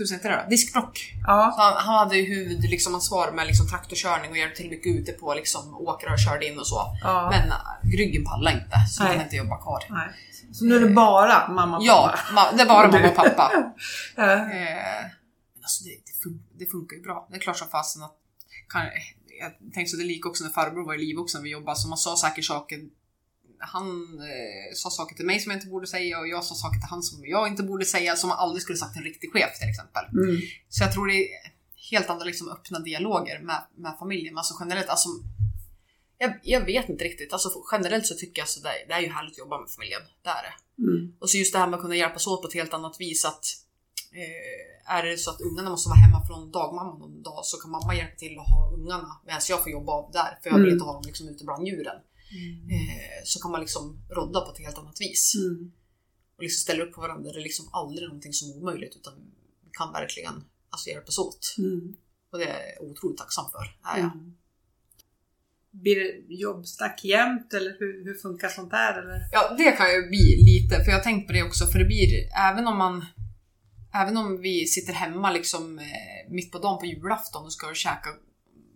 tusen 0.02 0.16
heter 0.16 0.30
det 0.30 0.36
då? 0.44 0.50
Diskbrock. 0.50 1.14
Ja. 1.26 1.54
Han, 1.58 1.72
han 1.86 1.94
hade 1.98 2.16
ju 2.16 2.24
huvudansvar 2.34 2.70
liksom, 3.26 3.36
med 3.36 3.46
liksom, 3.46 3.68
traktorkörning 3.68 4.30
och 4.30 4.36
hjälpte 4.38 4.60
till 4.60 4.70
mycket 4.70 4.96
ute 4.96 5.12
på 5.12 5.34
liksom, 5.34 5.74
åkrar 5.74 6.12
och 6.12 6.18
körde 6.18 6.46
in 6.46 6.58
och 6.58 6.66
så. 6.66 6.80
ja. 7.02 7.30
Men 7.32 7.48
äh, 7.48 7.96
ryggen 7.98 8.24
pallade 8.24 8.56
inte 8.56 8.76
så 8.90 9.02
Nej. 9.04 9.16
han 9.16 9.24
inte 9.24 9.36
jobba 9.36 9.62
kvar. 9.62 9.84
Nej. 9.90 10.08
Så 10.52 10.64
nu 10.64 10.76
är 10.76 10.80
det 10.80 10.94
bara 10.94 11.48
mamma 11.48 11.76
och 11.76 11.84
Ja, 11.84 12.14
pappa? 12.16 12.40
ma- 12.40 12.56
det 12.56 12.62
är 12.62 12.66
bara 12.66 12.88
mamma 12.90 13.08
och 13.08 13.14
pappa. 13.16 13.52
Ja. 14.16 14.32
Eh, 14.32 14.38
men 15.54 15.62
alltså 15.62 15.84
det, 15.84 15.90
det, 15.90 16.28
fun- 16.28 16.42
det 16.58 16.66
funkar 16.66 16.96
ju 16.96 17.02
bra. 17.02 17.26
Det 17.30 17.36
är 17.36 17.40
klart 17.40 17.56
som 17.58 17.68
fasen 17.68 18.02
att... 18.02 18.16
Kan, 18.68 18.82
jag 19.40 19.72
tänkte 19.74 19.90
så 19.90 19.96
det 19.96 20.04
lika 20.04 20.28
också 20.28 20.44
när 20.44 20.50
farbror 20.50 20.86
var 20.86 20.94
i 20.94 20.98
liv 20.98 21.18
också 21.18 21.38
när 21.38 21.42
vi 21.44 21.50
jobbade, 21.50 21.76
så 21.76 21.88
man 21.88 21.98
sa 21.98 22.16
säkert 22.16 22.44
saker 22.44 22.78
han 23.60 24.18
eh, 24.18 24.74
sa 24.74 24.90
saker 24.90 25.16
till 25.16 25.26
mig 25.26 25.40
som 25.40 25.50
jag 25.50 25.56
inte 25.56 25.68
borde 25.68 25.86
säga 25.86 26.18
och 26.18 26.28
jag 26.28 26.44
sa 26.44 26.54
saker 26.54 26.80
till 26.80 26.88
han 26.90 27.02
som 27.02 27.26
jag 27.26 27.48
inte 27.48 27.62
borde 27.62 27.84
säga 27.84 28.16
som 28.16 28.28
man 28.28 28.38
aldrig 28.38 28.62
skulle 28.62 28.78
sagt 28.78 28.92
till 28.92 29.02
en 29.02 29.08
riktig 29.08 29.32
chef 29.32 29.58
till 29.58 29.68
exempel. 29.68 30.04
Mm. 30.12 30.40
Så 30.68 30.84
jag 30.84 30.92
tror 30.92 31.06
det 31.06 31.14
är 31.14 31.28
helt 31.90 32.10
andra 32.10 32.24
liksom, 32.24 32.48
öppna 32.48 32.78
dialoger 32.78 33.40
med, 33.40 33.62
med 33.76 33.96
familjen. 33.98 34.34
Men 34.34 34.38
alltså 34.38 34.54
generellt, 34.60 34.88
alltså, 34.88 35.08
jag, 36.18 36.32
jag 36.42 36.64
vet 36.64 36.88
inte 36.88 37.04
riktigt. 37.04 37.32
Alltså, 37.32 37.50
generellt 37.72 38.06
så 38.06 38.14
tycker 38.14 38.42
jag 38.42 38.48
så 38.48 38.60
det, 38.60 38.70
det 38.88 38.94
är 38.94 39.00
ju 39.00 39.08
härligt 39.08 39.32
att 39.32 39.38
jobba 39.38 39.60
med 39.60 39.70
familjen. 39.70 40.02
Det 40.22 40.30
är 40.30 40.42
det. 40.42 40.82
Mm. 40.82 41.14
Och 41.20 41.30
så 41.30 41.36
just 41.38 41.52
det 41.52 41.58
här 41.58 41.66
med 41.66 41.74
att 41.76 41.82
kunna 41.82 41.96
hjälpas 41.96 42.26
åt 42.26 42.42
på 42.42 42.48
ett 42.48 42.54
helt 42.54 42.74
annat 42.74 43.00
vis. 43.00 43.24
Att, 43.24 43.44
eh, 44.12 44.96
är 44.96 45.02
det 45.02 45.18
så 45.18 45.30
att 45.30 45.40
ungarna 45.40 45.70
måste 45.70 45.88
vara 45.88 45.98
hemma 45.98 46.26
från 46.26 46.50
dagmamman 46.50 46.98
någon 46.98 47.22
dag 47.22 47.40
så 47.44 47.56
kan 47.56 47.70
mamma 47.70 47.94
hjälpa 47.94 48.16
till 48.16 48.38
att 48.38 48.48
ha 48.48 48.72
ungarna 48.74 49.20
medan 49.26 49.40
jag 49.48 49.62
får 49.62 49.72
jobba 49.72 49.92
av 49.92 50.10
där. 50.12 50.38
För 50.42 50.50
jag 50.50 50.56
vill 50.56 50.64
Mm. 50.64 50.72
inte 50.74 50.84
ha 50.84 50.92
dem 50.92 51.02
liksom 51.06 51.28
ute 51.28 51.44
bland 51.44 51.66
djuren. 51.68 51.96
Eh, 52.32 53.22
så 53.24 53.40
kan 53.40 53.50
man 53.50 53.60
liksom 53.60 54.02
rodda 54.10 54.40
på 54.40 54.52
ett 54.52 54.58
helt 54.58 54.78
annat 54.78 55.00
vis. 55.00 55.34
Mm. 55.34 55.72
Och 56.36 56.42
liksom 56.42 56.60
ställa 56.60 56.84
upp 56.84 56.94
på 56.94 57.00
varandra. 57.00 57.32
Det 57.32 57.38
är 57.38 57.42
liksom 57.42 57.68
aldrig 57.72 58.08
någonting 58.08 58.32
som 58.32 58.50
är 58.50 58.56
omöjligt 58.56 58.96
utan 58.96 59.14
vi 59.64 59.70
kan 59.72 59.92
verkligen 59.92 60.44
alltså, 60.70 60.90
hjälpas 60.90 61.18
åt. 61.18 61.54
Mm. 61.58 61.96
Och 62.32 62.38
det 62.38 62.44
är 62.44 62.74
jag 62.76 62.90
otroligt 62.90 63.18
tacksam 63.18 63.44
för. 63.50 63.90
Är 63.90 63.98
jag. 63.98 64.12
Mm. 64.12 64.36
Blir 65.70 65.96
det 65.96 66.34
jobbsnack 66.34 67.04
jämt 67.04 67.54
eller 67.54 67.76
hur, 67.78 68.04
hur 68.04 68.14
funkar 68.14 68.48
sånt 68.48 68.70
där? 68.70 69.02
Eller? 69.02 69.28
Ja, 69.32 69.54
det 69.58 69.72
kan 69.72 69.92
ju 69.92 70.08
bli 70.08 70.42
lite, 70.44 70.84
för 70.84 70.90
jag 70.90 70.98
har 70.98 71.04
tänkt 71.04 71.26
på 71.26 71.32
det 71.32 71.42
också, 71.42 71.66
för 71.66 71.78
det 71.78 71.84
blir, 71.84 72.08
även 72.48 72.66
om 72.66 72.78
man 72.78 73.06
Även 73.92 74.16
om 74.16 74.40
vi 74.40 74.66
sitter 74.66 74.92
hemma 74.92 75.30
liksom 75.30 75.78
eh, 75.78 76.32
mitt 76.32 76.52
på 76.52 76.58
dagen 76.58 76.78
på 76.78 76.86
julafton 76.86 77.44
och 77.44 77.52
ska 77.52 77.74
käka 77.74 78.10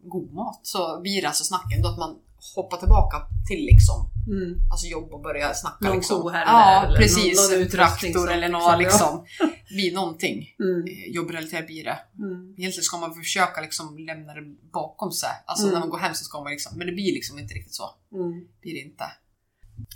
god 0.02 0.32
mat 0.32 0.60
så 0.62 1.00
blir 1.00 1.22
det 1.22 1.28
alltså 1.28 1.44
snacken 1.44 1.82
då 1.82 1.88
att 1.88 1.98
man 1.98 2.18
hoppar 2.56 2.76
tillbaka 2.76 3.16
till 3.48 3.64
liksom 3.64 4.10
Mm. 4.28 4.58
alltså 4.72 4.86
jobb 4.86 5.12
och 5.12 5.20
börjar 5.22 5.52
snacka 5.54 5.84
Någon 5.86 5.96
liksom. 5.96 6.32
här 6.32 6.42
eller 6.42 6.52
Ja, 6.52 6.80
där, 6.80 6.88
eller 6.88 6.98
precis. 6.98 7.50
någon- 7.50 7.60
någon 7.60 7.68
traktor 7.70 8.30
eller 8.32 8.48
liksom, 8.48 8.70
något 8.70 8.78
liksom. 8.78 9.24
blir 9.68 9.94
någonting. 9.94 10.36
Mm. 10.58 10.84
Eh, 10.88 11.14
Jobbrelaterat 11.14 11.66
blir 11.66 11.84
det. 11.84 11.98
Mm. 12.18 12.54
Egentligen 12.58 12.82
ska 12.84 12.96
man 12.96 13.14
försöka 13.14 13.60
liksom 13.60 13.98
lämna 13.98 14.34
det 14.34 14.42
bakom 14.72 15.12
sig. 15.12 15.28
Alltså 15.46 15.64
Mm. 15.64 15.72
när 15.74 15.80
man 15.80 15.90
går 15.90 15.98
hem 15.98 16.14
så 16.14 16.24
ska 16.24 16.40
man 16.42 16.50
liksom, 16.52 16.78
men 16.78 16.86
det 16.86 16.92
blir 16.92 17.12
liksom 17.12 17.38
inte 17.38 17.54
riktigt 17.54 17.74
så. 17.74 17.84
Mm. 18.14 18.30
Blir 18.60 18.72
det 18.72 18.80
inte. 18.80 19.04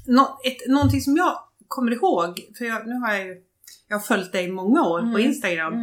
Nå, 0.07 0.41
ett, 0.45 0.69
någonting 0.69 1.01
som 1.01 1.17
jag 1.17 1.39
kommer 1.69 1.93
ihåg, 1.93 2.41
för 2.59 2.65
jag, 2.65 2.87
nu 2.87 2.95
har 2.95 3.13
jag 3.15 3.27
ju 3.27 3.43
jag 3.89 3.97
har 3.99 4.03
följt 4.05 4.33
dig 4.33 4.45
i 4.45 4.53
många 4.53 4.83
år 4.83 5.01
på 5.01 5.07
Mm. 5.07 5.21
Instagram. 5.21 5.75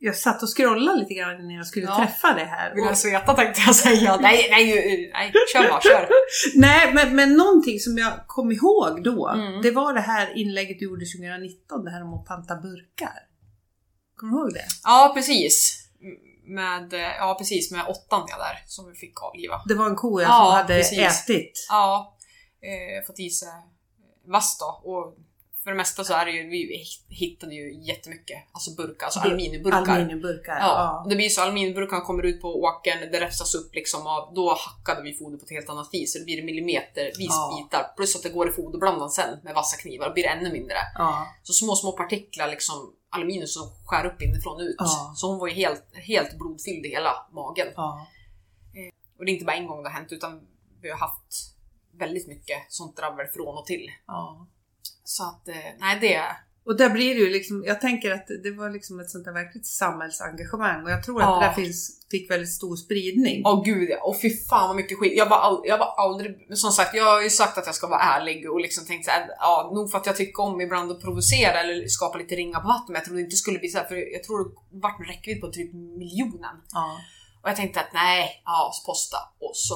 Jag 0.00 0.16
satt 0.16 0.42
och 0.42 0.48
scrollade 0.56 0.98
lite 0.98 1.14
grann 1.14 1.48
när 1.48 1.54
jag 1.54 1.66
skulle 1.66 1.86
Ja. 1.86 1.96
träffa 1.96 2.34
dig 2.34 2.44
här. 2.44 2.74
Vill 2.74 2.84
jag 2.84 3.12
veta 3.12 3.34
tänkte 3.34 3.60
jag 3.66 3.74
säga. 3.74 4.16
Nej, 4.20 4.46
nej, 4.50 5.10
nej, 5.12 5.32
kör 5.52 5.68
bara, 5.70 5.80
kör. 5.80 6.08
nej, 6.54 6.94
men, 6.94 7.16
men 7.16 7.34
någonting 7.36 7.78
som 7.78 7.98
jag 7.98 8.12
kom 8.26 8.52
ihåg 8.52 9.04
då, 9.04 9.28
Mm. 9.28 9.62
det 9.62 9.70
var 9.70 9.92
det 9.94 10.00
här 10.00 10.36
inlägget 10.36 10.78
du 10.78 10.84
gjorde 10.84 11.04
2019, 11.06 11.84
det 11.84 11.90
här 11.90 12.02
om 12.02 12.14
att 12.14 12.26
panta 12.26 12.56
burkar. 12.56 13.18
Kommer 14.16 14.32
du 14.32 14.38
ihåg 14.42 14.52
det? 14.54 14.66
Ja, 14.84 15.12
precis. 15.16 15.84
Med, 16.46 16.92
eh, 16.92 17.00
ja, 17.00 17.34
precis, 17.38 17.70
med 17.72 17.84
åttan 17.86 18.26
jag 18.28 18.38
där 18.38 18.62
som 18.66 18.88
vi 18.90 18.94
fick 18.94 19.22
avliva. 19.22 19.62
Det 19.68 19.74
var 19.74 19.86
en 19.86 19.96
ko 19.96 20.20
Ja, 20.20 20.26
som 20.26 20.52
hade 20.54 20.74
precis. 20.74 20.98
ätit. 21.28 21.66
Ja, 21.68 22.16
eh, 22.62 23.06
fått 23.06 23.18
i 23.20 23.30
sig 23.30 23.48
vass 24.26 24.58
då. 24.58 24.90
Och 24.90 25.16
för 25.68 25.72
det 25.72 25.76
mesta 25.76 26.04
så 26.04 26.12
är 26.14 26.24
det 26.26 26.30
ju, 26.30 26.48
vi 26.48 26.84
hittade 27.08 27.54
ju 27.54 27.80
jättemycket 27.82 28.36
alltså 28.52 28.74
burkar, 28.74 29.06
alltså 29.06 29.20
aluminiumburkar. 29.20 29.78
Aluminiumburkar. 29.78 30.56
Ja, 30.60 30.66
Ja. 31.04 31.06
det 31.10 31.16
blir 31.16 31.28
så 31.28 31.42
aluminiumburkarna 31.42 32.00
kommer 32.00 32.22
ut 32.22 32.40
på 32.40 32.60
åkern, 32.62 32.98
det 33.12 33.20
räfsas 33.20 33.54
upp 33.54 33.74
liksom 33.74 34.06
av, 34.06 34.34
då 34.34 34.56
hackade 34.58 35.02
vi 35.02 35.14
foder 35.14 35.38
på 35.38 35.44
ett 35.44 35.50
helt 35.50 35.68
annat 35.70 35.88
vis. 35.92 36.12
Så 36.12 36.18
det 36.18 36.24
blir 36.24 36.42
millimetervis 36.44 37.26
Ja. 37.28 37.64
bitar. 37.64 37.92
Plus 37.96 38.16
att 38.16 38.22
det 38.22 38.28
går 38.28 38.48
i 38.48 38.52
foderblandaren 38.52 39.10
sen 39.10 39.38
med 39.44 39.54
vassa 39.54 39.76
knivar, 39.76 40.06
då 40.08 40.12
blir 40.14 40.22
det 40.24 40.28
ännu 40.30 40.52
mindre. 40.52 40.76
ja. 40.94 41.26
Så 41.42 41.52
små, 41.52 41.74
små 41.76 41.92
partiklar 41.92 42.48
liksom 42.48 42.94
aluminium 43.10 43.46
som 43.46 43.70
skär 43.86 44.06
upp 44.06 44.22
inifrån 44.22 44.54
och 44.56 44.60
ut. 44.62 44.76
Ja. 44.78 45.12
Så 45.16 45.26
hon 45.30 45.38
var 45.38 45.48
ju 45.48 45.54
helt, 45.54 45.84
helt 45.94 46.38
blodfylld 46.38 46.86
i 46.86 46.88
hela 46.88 47.26
magen. 47.32 47.68
ja. 47.76 48.06
Och 49.18 49.24
det 49.24 49.30
är 49.30 49.32
inte 49.32 49.44
bara 49.44 49.56
en 49.56 49.66
gång 49.66 49.82
det 49.82 49.88
har 49.88 49.94
hänt 49.96 50.12
utan 50.12 50.40
vi 50.82 50.90
har 50.90 50.98
haft 50.98 51.54
väldigt 51.92 52.28
mycket 52.28 52.58
sånt 52.68 52.96
drabbel 52.96 53.26
från 53.26 53.58
och 53.58 53.66
till. 53.66 53.90
ja. 54.06 54.46
Så 55.08 55.22
att, 55.22 55.48
eh, 55.48 55.54
nej 55.80 55.98
det... 56.00 56.22
Och 56.64 56.76
där 56.76 56.90
blir 56.90 57.14
det 57.14 57.20
ju 57.20 57.30
liksom, 57.30 57.64
jag 57.66 57.80
tänker 57.80 58.10
att 58.12 58.26
det 58.42 58.50
var 58.50 58.70
liksom 58.70 59.00
ett 59.00 59.10
sånt 59.10 59.24
där 59.24 59.32
verkligt 59.32 59.66
samhällsengagemang 59.66 60.84
och 60.84 60.90
jag 60.90 61.04
tror 61.04 61.22
att 61.22 61.28
Ja. 61.28 61.40
det 61.40 61.46
där 61.46 61.52
finns, 61.52 62.06
fick 62.10 62.30
väldigt 62.30 62.52
stor 62.52 62.76
spridning. 62.76 63.42
Åh 63.44 63.64
gud 63.64 63.90
ja, 63.90 64.02
och 64.02 64.20
fy 64.22 64.30
fan 64.50 64.68
vad 64.68 64.76
mycket 64.76 64.98
skit. 64.98 65.12
Jag 65.16 65.28
var, 65.28 65.36
all, 65.36 65.60
jag 65.64 65.78
var 65.78 65.94
aldrig, 66.04 66.58
som 66.58 66.70
sagt, 66.72 66.94
jag 66.94 67.04
har 67.04 67.22
ju 67.22 67.30
sagt 67.30 67.58
att 67.58 67.66
jag 67.66 67.74
ska 67.74 67.86
vara 67.86 68.00
ärlig 68.00 68.50
och 68.50 68.60
liksom 68.60 68.86
tänkt 68.86 69.04
såhär, 69.04 69.28
ja 69.38 69.70
nog 69.74 69.90
för 69.90 69.98
att 69.98 70.06
jag 70.06 70.16
tycker 70.16 70.42
om 70.42 70.60
ibland 70.60 70.90
att 70.90 71.00
provocera 71.00 71.60
eller 71.60 71.88
skapa 71.88 72.18
lite 72.18 72.34
ringar 72.34 72.60
på 72.60 72.68
vattnet, 72.68 72.88
men 72.88 72.94
jag 72.96 73.04
trodde 73.04 73.20
det 73.20 73.24
inte 73.24 73.36
skulle 73.36 73.58
bli 73.58 73.68
så 73.68 73.78
här, 73.78 73.84
för 73.84 74.12
jag 74.12 74.22
tror 74.24 74.38
det 74.44 74.50
vart 74.80 75.00
en 75.00 75.06
räckvidd 75.06 75.40
på 75.40 75.48
typ 75.48 75.74
miljonen. 75.74 76.56
Ja. 76.72 77.00
Och 77.42 77.48
jag 77.48 77.56
tänkte 77.56 77.80
att 77.80 77.92
nej, 77.92 78.42
ja, 78.44 78.72
posta. 78.86 79.18
Och 79.40 79.52
så 79.54 79.74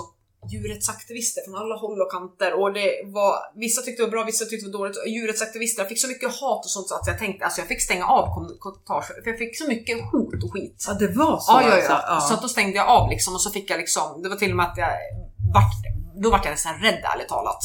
djurrättsaktivister 0.50 1.42
från 1.44 1.56
alla 1.62 1.76
håll 1.76 2.00
och 2.02 2.10
kanter 2.10 2.52
och 2.60 2.72
det 2.72 2.90
var, 3.04 3.34
vissa 3.64 3.82
tyckte 3.82 4.02
det 4.02 4.06
var 4.06 4.10
bra, 4.10 4.24
vissa 4.24 4.44
tyckte 4.44 4.66
det 4.66 4.72
var 4.72 4.78
dåligt. 4.78 4.96
Djurrättsaktivister, 5.14 5.82
jag 5.82 5.88
fick 5.88 6.00
så 6.00 6.08
mycket 6.08 6.30
hat 6.40 6.64
och 6.64 6.70
sånt 6.70 6.88
så 6.88 6.94
att 6.94 7.06
jag 7.06 7.18
tänkte, 7.18 7.44
alltså 7.44 7.60
jag 7.60 7.68
fick 7.68 7.82
stänga 7.82 8.06
av 8.06 8.24
kom- 8.34 8.56
kommentarer, 8.58 9.22
för 9.22 9.30
jag 9.30 9.38
fick 9.38 9.58
så 9.58 9.68
mycket 9.68 9.96
hot 10.12 10.44
och 10.44 10.52
skit. 10.52 10.84
ja, 10.88 10.92
det 10.94 11.08
var 11.08 11.38
så 11.40 11.52
Ja, 11.52 11.62
ja, 11.62 11.74
alltså. 11.74 11.92
ja. 11.92 12.20
Så 12.28 12.34
att 12.34 12.42
då 12.42 12.48
stängde 12.48 12.76
jag 12.76 12.88
av 12.88 13.10
liksom 13.10 13.34
och 13.34 13.40
så 13.42 13.50
fick 13.50 13.70
jag 13.70 13.78
liksom, 13.78 14.22
det 14.22 14.28
var 14.28 14.36
till 14.36 14.50
och 14.50 14.56
med 14.56 14.66
att 14.66 14.78
jag 14.78 14.90
vart, 15.54 15.72
då 16.22 16.30
vart 16.30 16.44
jag 16.44 16.52
nästan 16.52 16.74
rädd 16.82 17.02
ärligt 17.14 17.28
talat. 17.28 17.62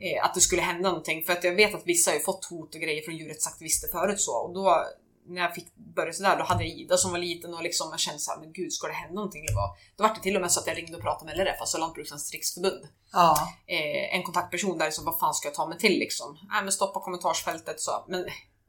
Eh, 0.00 0.24
att 0.24 0.34
det 0.34 0.40
skulle 0.40 0.62
hända 0.62 0.88
någonting 0.88 1.24
för 1.24 1.32
att 1.32 1.44
jag 1.44 1.54
vet 1.54 1.74
att 1.74 1.82
vissa 1.84 2.10
har 2.10 2.16
ju 2.16 2.20
fått 2.22 2.44
hot 2.44 2.74
och 2.74 2.80
grejer 2.80 3.02
från 3.02 3.16
djurrättsaktivister 3.16 3.88
förut 3.92 4.20
så 4.20 4.32
och 4.32 4.54
då 4.54 4.84
när 5.28 5.42
jag 5.42 5.54
fick 5.54 5.74
börja 5.74 6.12
sådär, 6.12 6.36
då 6.38 6.44
hade 6.44 6.64
jag 6.64 6.72
Ida 6.72 6.96
som 6.96 7.10
var 7.10 7.18
liten 7.18 7.54
och 7.54 7.62
liksom 7.62 7.88
jag 7.90 8.00
kände 8.00 8.18
såhär, 8.20 8.40
men 8.40 8.52
gud 8.52 8.72
ska 8.72 8.86
det 8.86 8.92
hända 8.92 9.14
någonting? 9.14 9.46
Det 9.46 9.54
var, 9.54 9.68
då 9.96 10.02
var 10.02 10.14
det 10.14 10.20
till 10.20 10.36
och 10.36 10.42
med 10.42 10.52
så 10.52 10.60
att 10.60 10.66
jag 10.66 10.76
ringde 10.78 10.96
och 10.96 11.02
pratade 11.02 11.24
med 11.26 11.38
LRF, 11.38 11.60
alltså 11.60 11.78
Lantbrukarnas 11.78 12.32
riksförbund. 12.32 12.88
Ja. 13.12 13.36
Eh, 13.66 14.16
en 14.16 14.22
kontaktperson 14.22 14.78
där 14.78 14.90
som 14.90 15.04
vad 15.04 15.18
fan 15.18 15.34
ska 15.34 15.48
jag 15.48 15.54
ta 15.54 15.66
mig 15.66 15.78
till 15.78 15.98
liksom? 15.98 16.38
Nej 16.50 16.62
men 16.62 16.72
stoppa 16.72 17.00
kommentarsfältet 17.00 17.80
så, 17.80 18.04
men 18.08 18.20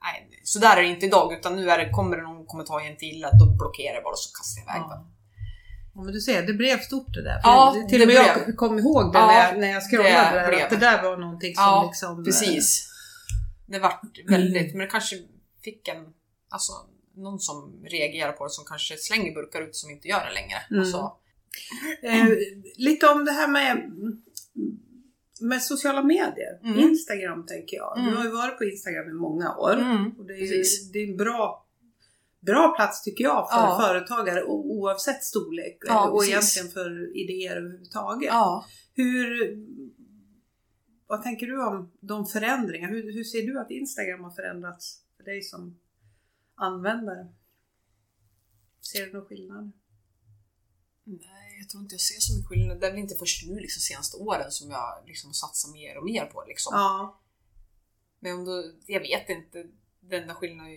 nej, 0.04 0.30
så 0.43 0.60
där 0.60 0.78
är 0.78 0.82
det 0.82 0.88
inte 0.88 1.06
idag 1.06 1.34
utan 1.34 1.56
nu 1.56 1.70
är 1.70 1.78
det, 1.78 1.89
kommer 1.89 2.17
det 2.17 2.24
någon 2.24 2.46
kommentar 2.46 2.80
jag 2.80 2.89
inte 2.91 3.06
gillar, 3.06 3.32
då 3.39 3.46
blockerar 3.58 3.93
jag 3.93 4.04
bara 4.04 4.12
och 4.12 4.20
så 4.20 4.32
kastar 4.38 4.62
jag 4.62 4.65
iväg 4.78 4.89
den. 4.89 5.00
Ja. 5.00 5.13
Ja, 5.96 6.04
men 6.04 6.13
du 6.13 6.22
ser, 6.22 6.41
det 6.48 6.54
blev 6.54 6.80
stort 6.80 7.13
det 7.13 7.24
där. 7.24 7.39
Ja, 7.43 7.76
det, 7.76 7.89
till 7.89 8.02
och 8.02 8.08
med 8.08 8.15
blev. 8.15 8.48
jag 8.48 8.58
kom 8.58 8.80
ihåg 8.80 9.13
det 9.13 9.20
Ja, 9.20 9.28
när, 9.28 9.48
jag, 9.48 9.60
när 9.60 9.67
jag 9.67 9.84
scrollade 9.89 10.32
det 10.32 10.39
där, 10.39 10.48
blev. 10.48 10.63
att 10.63 10.70
det 10.70 10.78
där 10.78 11.04
var 11.04 11.17
någonting 11.17 11.56
som 11.56 11.63
Ja, 11.63 11.84
liksom... 11.88 12.24
Precis. 12.24 12.89
Det 13.65 13.80
vart 13.80 14.02
väldigt, 14.30 14.76
men 14.76 14.80
det 14.80 14.91
kanske 14.91 15.15
fick 15.63 15.88
en, 15.88 16.06
alltså 16.49 16.71
någon 17.15 17.39
som 17.39 17.83
reagerar 17.83 18.31
på 18.31 18.43
det 18.43 18.49
som 18.49 18.65
kanske 18.65 18.97
slänger 18.97 19.33
burkar 19.33 19.62
ut 19.62 19.75
som 19.75 19.89
inte 19.89 20.07
gör 20.07 20.25
det 20.25 20.33
längre. 20.33 20.57
Mm. 20.69 20.79
Alltså, 20.81 21.17
Eh, 22.01 22.25
lite 22.77 23.07
om 23.07 23.25
det 23.25 23.31
här 23.31 23.47
med, 23.47 23.91
med 25.41 25.62
sociala 25.63 26.03
medier. 26.03 26.60
Mm. 26.63 26.79
Instagram 26.79 27.45
tänker 27.45 27.77
jag. 27.77 27.97
Mm. 27.99 28.12
Du 28.12 28.17
har 28.17 28.23
ju 28.23 28.31
varit 28.31 28.57
på 28.57 28.63
Instagram 28.63 29.10
i 29.10 29.13
många 29.13 29.55
år. 29.57 29.73
mm, 29.73 30.12
Och 30.17 30.25
det 30.25 30.33
är, 30.33 30.38
ju, 30.38 30.63
det 30.93 30.99
är 30.99 31.10
en 31.12 31.17
bra, 31.17 31.65
bra 32.39 32.73
plats 32.75 33.03
tycker 33.03 33.23
jag 33.23 33.49
för 33.49 33.57
Ja. 33.57 33.79
företagare 33.88 34.43
oavsett 34.43 35.23
storlek 35.23 35.77
Ja, 35.88 36.10
och 36.10 36.19
precis. 36.19 36.31
egentligen 36.33 36.67
för 36.69 37.17
idéer 37.17 37.55
överhuvudtaget. 37.57 38.29
Ja. 38.31 38.65
Hur, 38.93 39.57
vad 41.07 41.23
tänker 41.23 41.47
du 41.47 41.65
om 41.67 41.91
de 41.99 42.25
förändringar? 42.25 42.89
Hur, 42.89 43.13
hur 43.13 43.23
ser 43.23 43.41
du 43.41 43.60
att 43.60 43.71
Instagram 43.71 44.23
har 44.23 44.31
förändrats 44.31 44.99
för 45.17 45.23
dig 45.23 45.41
som 45.41 45.79
användare? 46.58 47.28
Ser 48.82 49.06
du 49.06 49.13
någon 49.13 49.26
skillnad? 49.26 49.72
Nej, 51.04 51.58
jag 51.60 51.70
tror 51.70 51.84
inte 51.84 51.93
jag 51.93 52.02
ser 52.02 52.20
så 52.20 52.34
mycket 52.36 52.50
skillnad. 52.50 52.80
Det 52.80 52.88
är 52.88 52.91
väl 52.91 53.00
inte 53.00 53.15
först 53.15 53.48
nu 53.48 53.56
liksom 53.60 53.82
senaste 53.82 54.17
åren 54.17 54.52
som 54.52 54.70
jag 54.70 55.04
liksom 55.08 55.34
satsar 55.34 55.72
mer 55.72 55.98
och 55.98 56.06
mer 56.06 56.26
på 56.26 56.41
det 56.43 56.48
liksom. 56.48 56.72
Ja. 56.76 57.20
Men 58.20 58.36
om 58.36 58.46
då, 58.46 58.63
jag 58.86 59.00
vet 59.00 59.30
inte. 59.30 59.67
Den 60.00 60.22
enda 60.22 60.36
skillnaden 60.36 60.76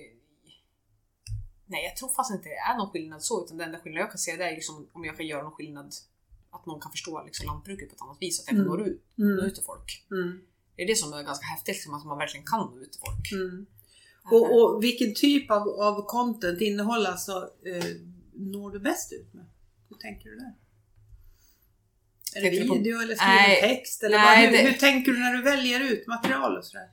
Nej, 1.67 1.85
jag 1.85 1.97
tror 1.97 2.09
fast 2.09 2.31
inte 2.33 2.49
det 2.49 2.55
är 2.55 2.79
någon 2.79 2.91
skillnad 2.91 3.23
så, 3.23 3.45
utan 3.45 3.57
den 3.59 3.67
enda 3.67 3.79
skillnaden 3.81 4.01
jag 4.01 4.11
kan 4.11 4.19
se 4.19 4.37
det 4.37 4.45
är 4.45 4.55
liksom 4.55 4.89
om 4.93 5.05
jag 5.05 5.17
kan 5.17 5.27
göra 5.27 5.43
någon 5.43 5.53
skillnad 5.53 5.95
att 6.51 6.67
någon 6.67 6.81
kan 6.81 6.91
förstå 6.93 7.25
liksom 7.25 7.47
lantbruket 7.47 7.89
på 7.89 7.95
ett 7.95 8.03
annat 8.03 8.17
vis, 8.21 8.41
att 8.41 8.47
jag 8.47 8.57
kan 8.57 8.67
Mm. 8.67 8.79
nå 8.79 8.87
ut, 8.87 9.03
nå 9.15 9.25
Mm. 9.33 9.45
ut 9.47 9.55
till 9.55 9.65
folk. 9.65 10.07
Mm. 10.11 10.41
Det 10.77 10.83
är 10.83 10.87
det 10.87 10.97
som 10.97 11.13
är 11.13 11.23
ganska 11.23 11.47
häftigt, 11.47 11.75
liksom, 11.75 11.95
att 11.95 12.05
man 12.07 12.19
verkligen 12.19 12.47
kan 12.47 12.61
nå 12.67 12.79
ut 12.81 12.93
till 12.93 13.01
folk. 13.01 13.33
Mm. 13.33 13.67
Och, 14.25 14.55
och 14.63 14.85
vilken 14.85 15.15
typ 15.15 15.51
av, 15.51 15.69
av 15.69 16.07
content, 16.07 16.61
innehåll 16.61 17.07
alltså, 17.07 17.33
eh, 17.67 17.85
når 18.35 18.71
du 18.71 18.81
bäst 18.81 19.13
ut 19.13 19.35
med? 19.35 19.45
Hur 19.89 19.97
tänker 19.97 20.29
du 20.31 20.37
där? 20.37 20.55
Är 22.37 22.43
det 22.43 22.51
du 22.51 22.69
på- 22.69 22.75
video 22.75 23.01
eller 23.01 23.15
skriven 23.15 23.35
Nej, 23.37 23.61
text? 23.61 24.03
Eller 24.03 24.19
nej, 24.19 24.27
vad, 24.47 24.51
hur, 24.51 24.57
det- 24.59 24.71
hur 24.71 24.79
tänker 24.79 25.13
du 25.13 25.19
när 25.19 25.33
du 25.33 25.43
väljer 25.43 25.81
ut 25.81 26.07
material 26.07 26.57
och 26.59 26.65
sådär? 26.65 26.89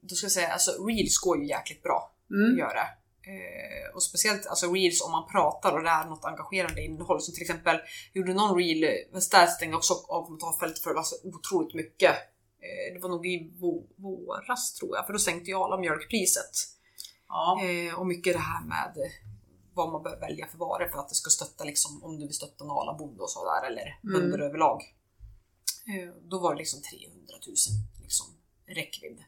Då 0.00 0.14
ska 0.14 0.24
jag 0.24 0.32
säga, 0.32 0.48
alltså 0.48 0.70
reels 0.86 1.18
går 1.18 1.38
ju 1.38 1.48
jäkligt 1.48 1.82
bra 1.82 2.14
att 2.24 2.30
Mm. 2.30 2.58
göra. 2.58 2.80
Eh, 3.26 3.94
och 3.94 4.02
speciellt 4.02 4.46
alltså 4.46 4.72
reels 4.72 5.02
om 5.02 5.12
man 5.12 5.28
pratar 5.32 5.72
och 5.72 5.82
det 5.82 5.88
är 5.88 6.04
något 6.06 6.24
engagerande 6.24 6.82
innehåll. 6.84 7.20
Som 7.20 7.34
till 7.34 7.42
exempel, 7.42 7.76
gjorde 8.12 8.34
någon 8.34 8.56
reel, 8.58 8.80
men 9.12 9.20
där 9.30 9.46
stängde 9.46 9.72
jag 9.72 9.78
också 9.78 9.94
av 10.08 10.24
kommentarfältet 10.26 10.82
för 10.82 10.90
det 10.90 10.96
var 10.96 11.02
så 11.02 11.16
otroligt 11.24 11.74
mycket. 11.74 12.14
Eh, 12.64 12.94
det 12.94 13.00
var 13.02 13.08
nog 13.08 13.26
i 13.26 13.52
vå- 13.60 13.86
våras 13.96 14.74
tror 14.74 14.96
jag, 14.96 15.06
för 15.06 15.12
då 15.12 15.18
sänkte 15.18 15.50
ju 15.50 15.56
alla 15.56 15.78
mjölkpriset. 15.78 16.52
Ja. 17.28 17.60
Eh, 17.64 17.98
och 18.00 18.06
mycket 18.06 18.32
det 18.32 18.38
här 18.38 18.64
med 18.64 18.92
vad 19.74 19.92
man 19.92 20.02
bör 20.02 20.20
välja 20.20 20.46
för 20.46 20.58
varor 20.58 20.88
för 20.88 20.98
att 20.98 21.08
det 21.08 21.14
ska 21.14 21.30
stötta 21.30 21.64
liksom, 21.64 22.02
om 22.04 22.18
du 22.18 22.26
vill 22.26 22.34
stötta 22.34 22.64
Nala 22.64 22.94
bonde 22.94 23.22
och 23.22 23.30
sådär 23.30 23.66
eller 23.66 23.98
Mm. 24.04 24.12
bönder 24.20 24.38
överlag. 24.38 24.82
Eh, 25.86 26.10
då 26.30 26.38
var 26.40 26.54
det 26.54 26.58
liksom 26.58 26.80
300 26.82 27.34
000 27.46 27.54
liksom, 28.02 28.26
räckvidd. 28.66 29.24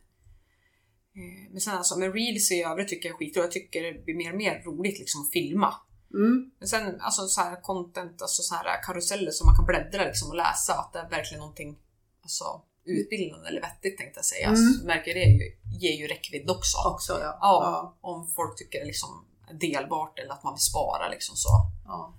Men 1.50 1.60
sen 1.60 1.74
alltså 1.76 1.98
med 1.98 2.14
reels 2.14 2.50
i 2.52 2.62
övrigt 2.62 2.88
tycker 2.88 3.08
jag 3.08 3.14
är 3.14 3.18
skitroligt. 3.18 3.36
Jag 3.36 3.52
tycker 3.52 3.82
det 3.82 4.04
blir 4.04 4.14
mer 4.14 4.32
och 4.32 4.38
mer 4.38 4.62
roligt 4.64 4.98
liksom 4.98 5.22
att 5.22 5.30
filma. 5.30 5.74
Mm. 6.14 6.50
Men 6.58 6.68
sen 6.68 7.00
alltså 7.00 7.26
så 7.28 7.40
här 7.40 7.60
content, 7.60 8.22
alltså 8.22 8.42
så 8.42 8.54
här 8.54 8.82
karuseller 8.82 9.30
som 9.30 9.46
man 9.46 9.56
kan 9.56 9.64
bläddra 9.66 10.04
liksom 10.04 10.28
och 10.30 10.36
läsa 10.36 10.74
att 10.74 10.92
det 10.92 10.98
är 10.98 11.08
verkligen 11.10 11.38
någonting 11.40 11.78
alltså, 12.22 12.62
utbildande 12.86 13.48
eller 13.48 13.60
vettigt 13.60 13.98
tänkte 13.98 14.18
jag 14.18 14.24
säga. 14.24 14.46
Mm. 14.46 14.72
Så 14.72 14.86
märker 14.86 15.10
jag 15.10 15.16
det 15.16 15.44
ju, 15.44 15.56
ger 15.80 15.96
ju 15.96 16.06
räckvidd 16.06 16.50
också. 16.50 16.78
Också 16.78 17.12
ja. 17.12 17.38
Ja, 17.40 17.96
om 18.00 18.28
folk 18.28 18.58
tycker 18.58 18.78
det 18.78 18.84
är 18.84 18.86
liksom 18.86 19.24
delbart 19.60 20.18
eller 20.18 20.32
att 20.32 20.44
man 20.44 20.54
vill 20.54 20.60
spara 20.60 21.08
liksom 21.08 21.36
så. 21.36 21.48
ja. 21.84 22.14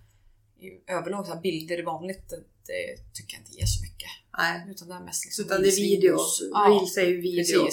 Överlag 0.88 1.28
så 1.28 1.36
bilder 1.36 1.78
är 1.78 1.84
vanligt, 1.84 2.30
det, 2.68 3.14
tycker 3.14 3.34
jag 3.34 3.42
inte 3.42 3.58
ger 3.58 3.66
så 3.66 3.82
mycket. 3.82 4.10
Nej. 4.38 4.72
Utan 4.72 4.88
det 4.88 4.96
är 4.96 5.00
mest 5.00 5.26
liksom 5.26 5.46
Utan 5.46 5.62
det 5.62 5.68
är 5.68 5.76
videos. 5.76 6.40
Ja, 6.54 6.60
Reels 6.70 6.98
är 6.98 7.08
ju 7.08 7.22
video. 7.22 7.68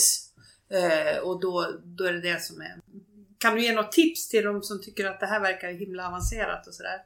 Eh, 0.71 1.19
och 1.19 1.41
då, 1.41 1.81
då 1.85 2.05
är 2.05 2.13
det 2.13 2.21
det 2.21 2.43
som 2.43 2.61
är... 2.61 2.81
Kan 3.39 3.55
du 3.55 3.65
ge 3.65 3.73
något 3.73 3.93
tips 3.93 4.29
till 4.29 4.45
de 4.45 4.63
som 4.63 4.83
tycker 4.83 5.05
att 5.05 5.21
det 5.21 5.27
här 5.27 5.41
verkar 5.41 5.73
himla 5.73 6.09
avancerat 6.09 6.67
och 6.67 6.75
sådär? 6.75 6.99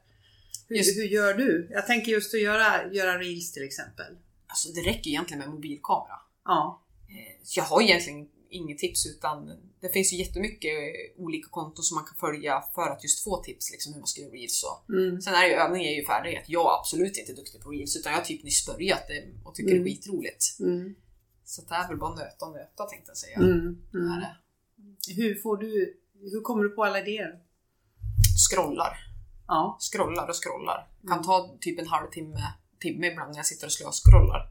Hur, 0.68 0.94
hur 0.94 1.08
gör 1.08 1.34
du? 1.34 1.68
Jag 1.70 1.86
tänker 1.86 2.12
just 2.12 2.34
att 2.34 2.40
göra, 2.40 2.92
göra 2.92 3.18
reels 3.18 3.52
till 3.52 3.64
exempel. 3.64 4.16
Alltså 4.48 4.68
det 4.72 4.80
räcker 4.80 5.10
egentligen 5.10 5.38
med 5.38 5.48
mobilkamera. 5.50 6.18
Ja. 6.44 6.82
Eh, 7.08 7.40
Så 7.42 7.60
jag 7.60 7.64
har 7.64 7.82
egentligen 7.82 8.28
inget 8.50 8.78
tips 8.78 9.06
utan 9.06 9.46
det 9.80 9.88
finns 9.92 10.12
ju 10.12 10.16
jättemycket 10.16 10.72
olika 11.18 11.48
konton 11.48 11.82
som 11.84 11.94
man 11.94 12.04
kan 12.04 12.16
följa 12.16 12.62
för 12.74 12.90
att 12.90 13.02
just 13.04 13.24
få 13.24 13.42
tips 13.42 13.70
liksom 13.72 13.92
hur 13.92 14.00
man 14.00 14.06
ska 14.06 14.20
göra 14.20 14.32
reels 14.32 14.64
och 14.64 14.94
Mm. 14.94 15.20
Sen 15.20 15.34
är 15.34 15.44
ju 15.46 15.52
övningen 15.52 15.92
är 15.92 15.96
ju 15.96 16.06
färdighet. 16.06 16.44
Jag 16.48 16.66
är 16.72 16.78
absolut 16.80 17.16
inte 17.16 17.32
duktig 17.32 17.60
på 17.62 17.70
reels 17.70 17.96
utan 17.96 18.12
jag 18.12 18.18
har 18.18 18.24
typ 18.24 18.42
nyss 18.44 18.66
börjat 18.66 19.02
och 19.44 19.54
tycker 19.54 19.70
Mm. 19.72 19.84
det 19.84 19.90
är 19.90 19.94
skitroligt. 19.94 20.44
Mm. 20.60 20.94
Så 21.44 21.62
det 21.62 21.74
är 21.74 21.88
väl 21.88 21.96
bara 21.96 22.14
nöta 22.14 22.46
och 22.46 22.52
nöta 22.52 22.84
tänkte 22.84 23.10
jag 23.10 23.16
säga. 23.16 23.36
Mm. 23.36 23.82
Mm. 23.94 24.24
Hur 25.16 25.34
får 25.42 25.56
du... 25.56 26.00
Hur 26.20 26.40
kommer 26.40 26.62
du 26.62 26.70
på 26.70 26.84
alla 26.84 27.00
idéer? 27.00 27.40
Scrollar, 28.50 28.96
Ja. 29.46 29.78
scrollar 29.80 30.28
och 30.28 30.34
scrollar. 30.44 30.88
Kan 31.02 31.12
Mm. 31.12 31.24
ta 31.24 31.56
typ 31.60 31.78
en 31.78 31.86
halvtimme, 31.86 32.42
timme 32.80 33.06
ibland 33.06 33.30
när 33.30 33.36
jag 33.38 33.46
sitter 33.46 33.66
och 33.66 33.72
slöscrollar. 33.72 34.50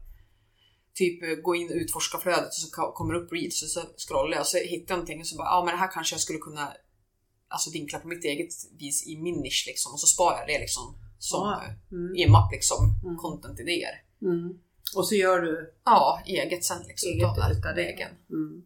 Typ 0.94 1.22
eh, 1.22 1.28
gå 1.28 1.54
in 1.56 1.68
och 1.70 1.74
utforska 1.76 2.18
flödet 2.18 2.46
och 2.48 2.54
så 2.54 2.92
kommer 2.92 3.14
upp 3.14 3.32
reels 3.32 3.62
och 3.62 3.68
så 3.68 3.80
scrollar 3.96 4.32
jag 4.32 4.40
och 4.40 4.46
så 4.46 4.58
hittar 4.58 4.92
jag 4.94 4.96
någonting 4.98 5.20
och 5.20 5.26
så 5.26 5.36
bara 5.36 5.48
ja 5.48 5.62
men 5.64 5.74
det 5.74 5.80
här 5.80 5.90
kanske 5.92 6.14
jag 6.14 6.20
skulle 6.20 6.38
kunna 6.38 6.72
alltså 7.48 7.70
vinkla 7.70 7.98
på 7.98 8.08
mitt 8.08 8.24
eget 8.24 8.48
vis 8.78 9.06
i 9.06 9.16
min 9.16 9.34
nisch 9.40 9.64
liksom 9.66 9.92
och 9.92 10.00
så 10.00 10.06
sparar 10.06 10.38
jag 10.38 10.48
det 10.48 10.58
liksom 10.58 10.84
som 11.18 11.40
Ja. 11.40 11.62
eh, 11.64 11.70
Mm. 11.92 12.16
i 12.16 12.22
en 12.22 12.30
mapp 12.32 12.52
liksom 12.52 12.78
Mm. 13.04 13.16
content-idéer. 13.16 14.02
Mm. 14.22 14.58
Och 14.96 15.08
så 15.08 15.14
gör 15.14 15.40
du 15.40 15.74
Ja, 15.84 16.22
eget 16.26 16.64
sen 16.64 16.82
liksom. 16.86 17.08
eget 17.10 17.58
utav 17.58 17.74
det. 17.74 18.08
Mm. 18.30 18.62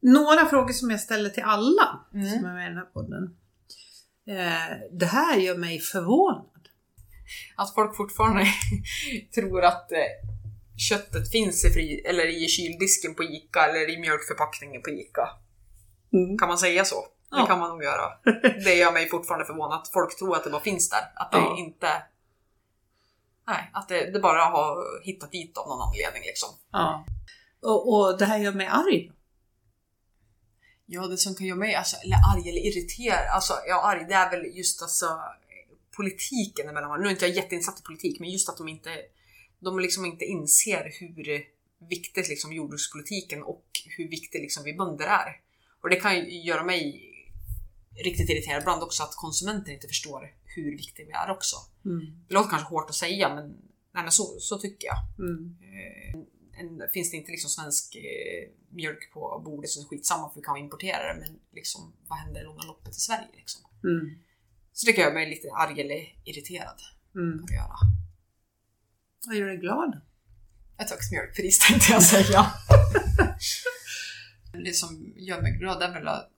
Några 0.00 0.46
frågor 0.46 0.72
som 0.72 0.90
jag 0.90 1.00
ställer 1.00 1.30
till 1.30 1.42
alla 1.42 2.00
Mm. 2.14 2.30
som 2.30 2.44
är 2.44 2.54
med 2.54 2.64
i 2.66 2.68
den 2.68 2.76
här 2.78 2.84
podden. 2.84 3.36
Eh, 4.28 4.96
det 4.98 5.06
här 5.06 5.36
gör 5.36 5.56
mig 5.56 5.80
förvånad. 5.80 6.50
Att 7.56 7.74
folk 7.74 7.96
fortfarande 7.96 8.46
tror 9.34 9.64
att 9.64 9.92
eh, 9.92 9.98
köttet 10.88 11.30
finns 11.32 11.64
i, 11.64 11.70
fri, 11.70 12.00
eller 12.06 12.26
i 12.44 12.48
kyldisken 12.48 13.14
på 13.14 13.24
ICA 13.24 13.66
eller 13.68 13.90
i 13.90 14.00
mjölkförpackningen 14.00 14.82
på 14.82 14.90
ICA. 14.90 15.28
Kan 16.38 16.48
man 16.48 16.58
säga 16.58 16.84
så? 16.84 16.96
Det 17.30 17.36
Ja. 17.40 17.46
kan 17.46 17.58
man 17.58 17.68
nog 17.70 17.82
göra. 17.84 18.12
Det 18.64 18.74
gör 18.74 18.92
mig 18.92 19.08
fortfarande 19.08 19.46
förvånad 19.46 19.78
att 19.80 19.88
folk 19.92 20.18
tror 20.18 20.36
att 20.36 20.44
det 20.44 20.50
bara 20.50 20.62
finns 20.62 20.90
där. 20.90 21.02
Att 21.14 21.32
det 21.32 21.38
Ja. 21.38 21.56
inte... 21.58 21.88
Nej, 23.46 23.70
att 23.72 23.88
det, 23.88 24.10
det 24.10 24.20
bara 24.20 24.44
har 24.44 25.04
hittat 25.04 25.32
dit 25.32 25.58
av 25.58 25.68
någon 25.68 25.88
anledning 25.88 26.22
liksom. 26.22 26.48
Ja. 26.72 27.04
Och, 27.62 27.92
och 27.94 28.18
det 28.18 28.24
här 28.24 28.38
gör 28.38 28.52
mig 28.52 28.66
arg. 28.66 29.12
Ja, 30.86 31.06
det 31.06 31.16
som 31.16 31.34
kan 31.34 31.46
göra 31.46 31.58
mig 31.58 31.74
alltså, 31.74 31.96
eller 32.04 32.16
arg 32.16 32.48
eller 32.50 32.60
irriterad, 32.60 33.28
alltså 33.34 33.54
ja, 33.68 33.82
arg, 33.82 34.04
det 34.08 34.14
är 34.14 34.30
väl 34.30 34.56
just 34.56 34.82
alltså 34.82 35.06
politiken 35.96 36.68
emellan. 36.68 37.00
Nu 37.00 37.06
är 37.06 37.10
inte 37.10 37.26
jag 37.26 37.36
jätteinsatt 37.36 37.80
i 37.80 37.82
politik, 37.82 38.20
men 38.20 38.30
just 38.30 38.48
att 38.48 38.56
de 38.56 38.68
inte, 38.68 38.90
de 39.58 39.78
liksom 39.78 40.04
inte 40.04 40.24
inser 40.24 40.92
hur 41.00 41.44
viktigt 41.88 42.28
liksom 42.28 42.52
jordbrukspolitiken 42.52 43.42
och 43.42 43.66
hur 43.96 44.08
viktig 44.08 44.40
liksom 44.40 44.64
vi 44.64 44.74
bönder 44.74 45.06
är. 45.06 45.40
Och 45.82 45.90
det 45.90 45.96
kan 45.96 46.16
ju 46.16 46.42
göra 46.42 46.64
mig 46.64 47.10
riktigt 48.04 48.30
irriterad 48.30 48.62
ibland 48.62 48.82
också 48.82 49.02
att 49.02 49.16
konsumenter 49.16 49.72
inte 49.72 49.88
förstår 49.88 50.34
hur 50.44 50.76
viktiga 50.76 51.06
vi 51.06 51.12
är 51.12 51.30
också. 51.30 51.56
Mm. 51.84 52.24
Det 52.28 52.34
låter 52.34 52.50
kanske 52.50 52.68
hårt 52.68 52.90
att 52.90 52.94
säga, 52.94 53.34
men, 53.34 53.48
nej, 53.92 54.02
men 54.02 54.12
så, 54.12 54.36
så 54.40 54.58
tycker 54.58 54.86
jag. 54.86 55.26
Mm. 55.26 55.56
Eh, 55.62 56.20
en, 56.60 56.82
finns 56.92 57.10
det 57.10 57.16
inte 57.16 57.30
liksom 57.30 57.50
svensk 57.50 57.96
eh, 57.96 58.50
mjölk 58.68 59.12
på 59.12 59.42
bordet 59.44 59.70
så 59.70 59.80
är 59.80 59.82
det 59.82 59.88
skitsamma 59.88 60.28
för 60.28 60.40
vi 60.40 60.44
kan 60.44 60.56
importera 60.56 61.14
det 61.14 61.20
men 61.20 61.40
liksom 61.52 61.92
vad 62.08 62.18
händer 62.18 62.40
i 62.40 62.44
långa 62.44 62.62
loppet 62.62 62.96
i 62.96 63.00
Sverige 63.00 63.28
liksom? 63.32 63.62
Mm. 63.84 64.18
Så 64.76 64.86
det 64.86 64.92
kan 64.92 65.04
göra 65.04 65.14
mig 65.14 65.30
lite 65.30 65.48
arg 65.52 65.80
eller 65.80 66.00
irriterad. 66.24 66.80
Mm. 67.14 67.46
Det 67.46 67.54
göra. 67.54 67.76
Vad 69.26 69.36
gör 69.36 69.46
dig 69.46 69.56
glad? 69.56 70.00
Ett 70.78 70.90
högt 70.90 71.10
mjölkpris 71.12 71.58
tänkte 71.68 71.92
jag 71.92 72.02
säga. 72.02 72.46
det 74.64 74.72
som 74.72 75.12
gör 75.16 75.42
mig 75.42 75.52
glad 75.52 75.82
är 75.82 75.92
väl 75.92 76.08
att 76.08 76.30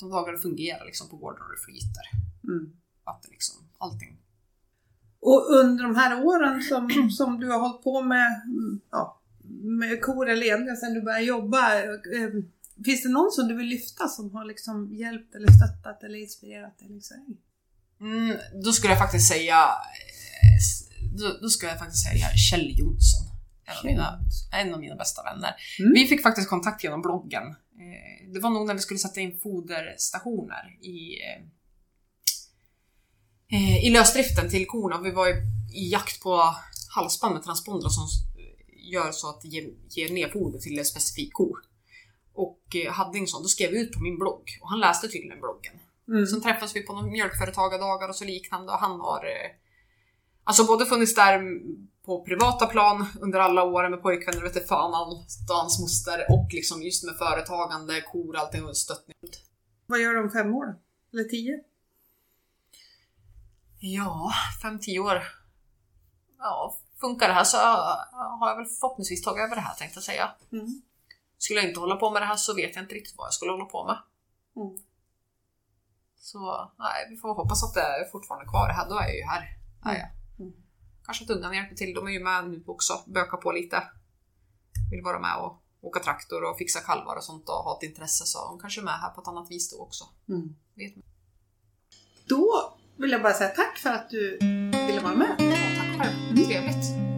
de 0.00 0.10
dagar 0.10 0.32
det 0.32 0.38
fungerar 0.38 0.84
liksom 0.86 1.08
på 1.08 1.16
gården 1.16 1.42
och 1.42 1.50
det 1.50 1.64
flyter. 1.64 2.04
Mm. 2.44 2.72
Att 3.04 3.22
det 3.22 3.28
liksom, 3.30 3.56
allting. 3.78 4.18
Och 5.20 5.46
under 5.50 5.84
de 5.84 5.96
här 5.96 6.24
åren 6.24 6.62
som, 6.62 7.10
som 7.10 7.40
du 7.40 7.46
har 7.50 7.58
hållit 7.58 7.82
på 7.82 8.02
med, 8.02 8.42
ja, 8.90 9.22
med 9.80 10.02
kor 10.02 10.28
eller 10.28 10.46
egentligen 10.46 10.76
sedan 10.76 10.94
du 10.94 11.02
började 11.02 11.24
jobba. 11.24 11.82
Eh, 11.82 12.30
finns 12.84 13.02
det 13.02 13.08
någon 13.08 13.30
som 13.30 13.48
du 13.48 13.56
vill 13.56 13.66
lyfta 13.66 14.08
som 14.08 14.30
har 14.30 14.44
liksom 14.44 14.94
hjälpt 14.94 15.34
eller 15.34 15.48
stöttat 15.48 16.02
eller 16.02 16.18
inspirerat 16.18 16.78
dig? 16.78 16.88
Liksom? 16.88 17.36
Mm, 18.00 18.36
då 18.64 18.72
skulle 18.72 18.92
jag 18.92 18.98
faktiskt 18.98 19.28
säga 19.28 19.58
eh, 19.62 20.58
då, 21.18 21.38
då 21.42 21.48
skulle 21.48 21.72
jag 21.72 21.78
faktiskt 21.78 22.04
säga 22.06 22.26
Kjell 22.50 22.78
Jonsson. 22.78 23.26
En 23.66 23.76
av 23.78 23.84
mina, 23.84 24.18
en 24.52 24.74
av 24.74 24.80
mina 24.80 24.96
bästa 24.96 25.22
vänner. 25.22 25.54
Mm. 25.78 25.92
Vi 25.94 26.06
fick 26.06 26.22
faktiskt 26.22 26.48
kontakt 26.48 26.84
genom 26.84 27.02
bloggen. 27.02 27.42
Eh, 27.44 28.32
Det 28.32 28.40
var 28.40 28.50
nog 28.50 28.66
när 28.66 28.74
vi 28.74 28.80
skulle 28.80 28.98
sätta 28.98 29.20
in 29.20 29.38
foderstationer 29.42 30.78
i, 30.82 30.98
eh, 33.52 33.84
i 33.86 33.90
lösdriften 33.90 34.50
till 34.50 34.66
korna. 34.66 35.00
Vi 35.00 35.10
var 35.10 35.28
i, 35.28 35.90
jakt 35.90 36.22
på 36.22 36.54
halsband 36.94 37.34
med 37.34 37.42
transpondrar 37.42 37.88
som 37.88 38.08
gör 38.92 39.12
så 39.12 39.30
att 39.30 39.40
det 39.40 39.48
ger, 39.48 39.64
ger 39.88 40.12
nedfoder 40.12 40.58
till 40.58 40.78
en 40.78 40.84
specifik 40.84 41.32
ko. 41.32 41.56
Och 42.34 42.62
hade 42.90 43.18
en 43.18 43.26
sån, 43.26 43.42
då 43.42 43.48
skrev 43.48 43.70
jag 43.74 43.82
ut 43.82 43.92
på 43.92 44.00
min 44.00 44.18
blogg 44.18 44.42
och 44.60 44.70
han 44.70 44.80
läste 44.80 45.08
tydligen 45.08 45.40
bloggen. 45.40 45.74
Mm. 46.08 46.26
Sen 46.26 46.42
träffas 46.42 46.76
vi 46.76 46.82
på 46.82 46.92
några 46.92 47.06
mjölkföretagardagar 47.06 48.08
och 48.08 48.16
så 48.16 48.24
liknande 48.24 48.72
och 48.72 48.78
han 48.78 49.00
har 49.00 49.24
eh, 49.24 49.50
alltså 50.44 50.64
både 50.64 50.86
funnits 50.86 51.14
där 51.14 51.42
på 52.04 52.24
privata 52.24 52.66
plan 52.66 53.06
under 53.20 53.38
alla 53.38 53.62
år 53.62 53.88
med 53.88 54.02
pojkvänner, 54.02 54.42
vet 54.42 54.56
inte 54.56 54.68
fan 54.68 54.94
allt 54.94 55.50
och 55.50 55.56
hans 55.56 55.80
moster 55.80 56.26
och 56.32 56.48
liksom 56.52 56.82
just 56.82 57.04
med 57.04 57.16
företagande, 57.18 58.00
kor, 58.00 58.36
allting 58.36 58.64
och 58.64 58.76
stöttning. 58.76 59.16
Vad 59.86 60.00
gör 60.00 60.12
du 60.12 60.22
om 60.22 60.30
fem 60.30 60.54
år? 60.54 60.76
Eller 61.12 61.24
tio? 61.24 61.60
Ja, 63.80 64.32
fem 64.62 64.78
tio 64.78 65.00
år. 65.00 65.22
Ja, 66.38 66.78
funkar 67.00 67.28
det 67.28 67.34
här 67.34 67.44
så 67.44 67.56
har 68.40 68.48
jag 68.48 68.56
väl 68.56 68.66
förhoppningsvis 68.66 69.22
tagit 69.22 69.44
över 69.44 69.54
det 69.54 69.60
här 69.60 69.74
tänkte 69.74 69.96
jag 69.96 70.04
säga. 70.04 70.30
Mm. 70.52 70.82
Skulle 71.38 71.60
jag 71.60 71.68
inte 71.68 71.80
hålla 71.80 71.96
på 71.96 72.10
med 72.10 72.22
det 72.22 72.26
här 72.26 72.36
så 72.36 72.54
vet 72.54 72.74
jag 72.74 72.84
inte 72.84 72.94
riktigt 72.94 73.16
vad 73.16 73.26
jag 73.26 73.34
skulle 73.34 73.52
hålla 73.52 73.64
på 73.64 73.84
med. 73.84 73.98
Mm. 74.56 74.78
Så 76.18 76.70
nej, 76.78 77.06
vi 77.10 77.16
får 77.16 77.34
hoppas 77.34 77.64
att 77.64 77.74
det 77.74 77.80
är 77.80 78.10
fortfarande 78.12 78.46
kvar 78.46 78.68
här. 78.68 78.88
Då 78.88 78.94
är 78.98 79.02
jag 79.02 79.16
ju 79.16 79.24
här. 79.24 79.42
Är 79.84 79.98
jag. 79.98 80.10
Mm. 80.46 80.52
Kanske 81.04 81.24
att 81.24 81.30
ungarna 81.30 81.54
hjälper 81.54 81.76
till. 81.76 81.94
De 81.94 82.06
är 82.06 82.10
ju 82.10 82.24
med 82.24 82.50
nu 82.50 82.64
också. 82.66 82.92
Böka 83.06 83.36
på 83.36 83.52
lite. 83.52 83.82
Vill 84.90 85.02
vara 85.04 85.18
med 85.18 85.36
och 85.36 85.62
åka 85.80 86.00
traktor 86.00 86.50
och 86.50 86.58
fixa 86.58 86.80
kalvar 86.80 87.16
och 87.16 87.24
sånt 87.24 87.48
och 87.48 87.54
ha 87.54 87.76
ett 87.76 87.88
intresse 87.88 88.24
så 88.26 88.48
hon 88.48 88.60
kanske 88.60 88.80
är 88.80 88.84
med 88.84 88.94
här 88.94 89.10
på 89.10 89.20
ett 89.20 89.28
annat 89.28 89.50
vis 89.50 89.70
då 89.70 89.82
också. 89.82 90.04
Mm. 90.28 90.56
Vet 90.74 90.96
man. 90.96 91.04
Då 92.28 92.74
vill 92.96 93.10
jag 93.10 93.22
bara 93.22 93.32
säga 93.32 93.50
tack 93.50 93.78
för 93.78 93.90
att 93.90 94.10
du 94.10 94.38
ville 94.86 95.00
vara 95.00 95.14
med. 95.14 95.36
Ja, 95.38 95.82
tack 95.82 96.00
själv. 96.00 96.46
Trevligt. 96.46 97.17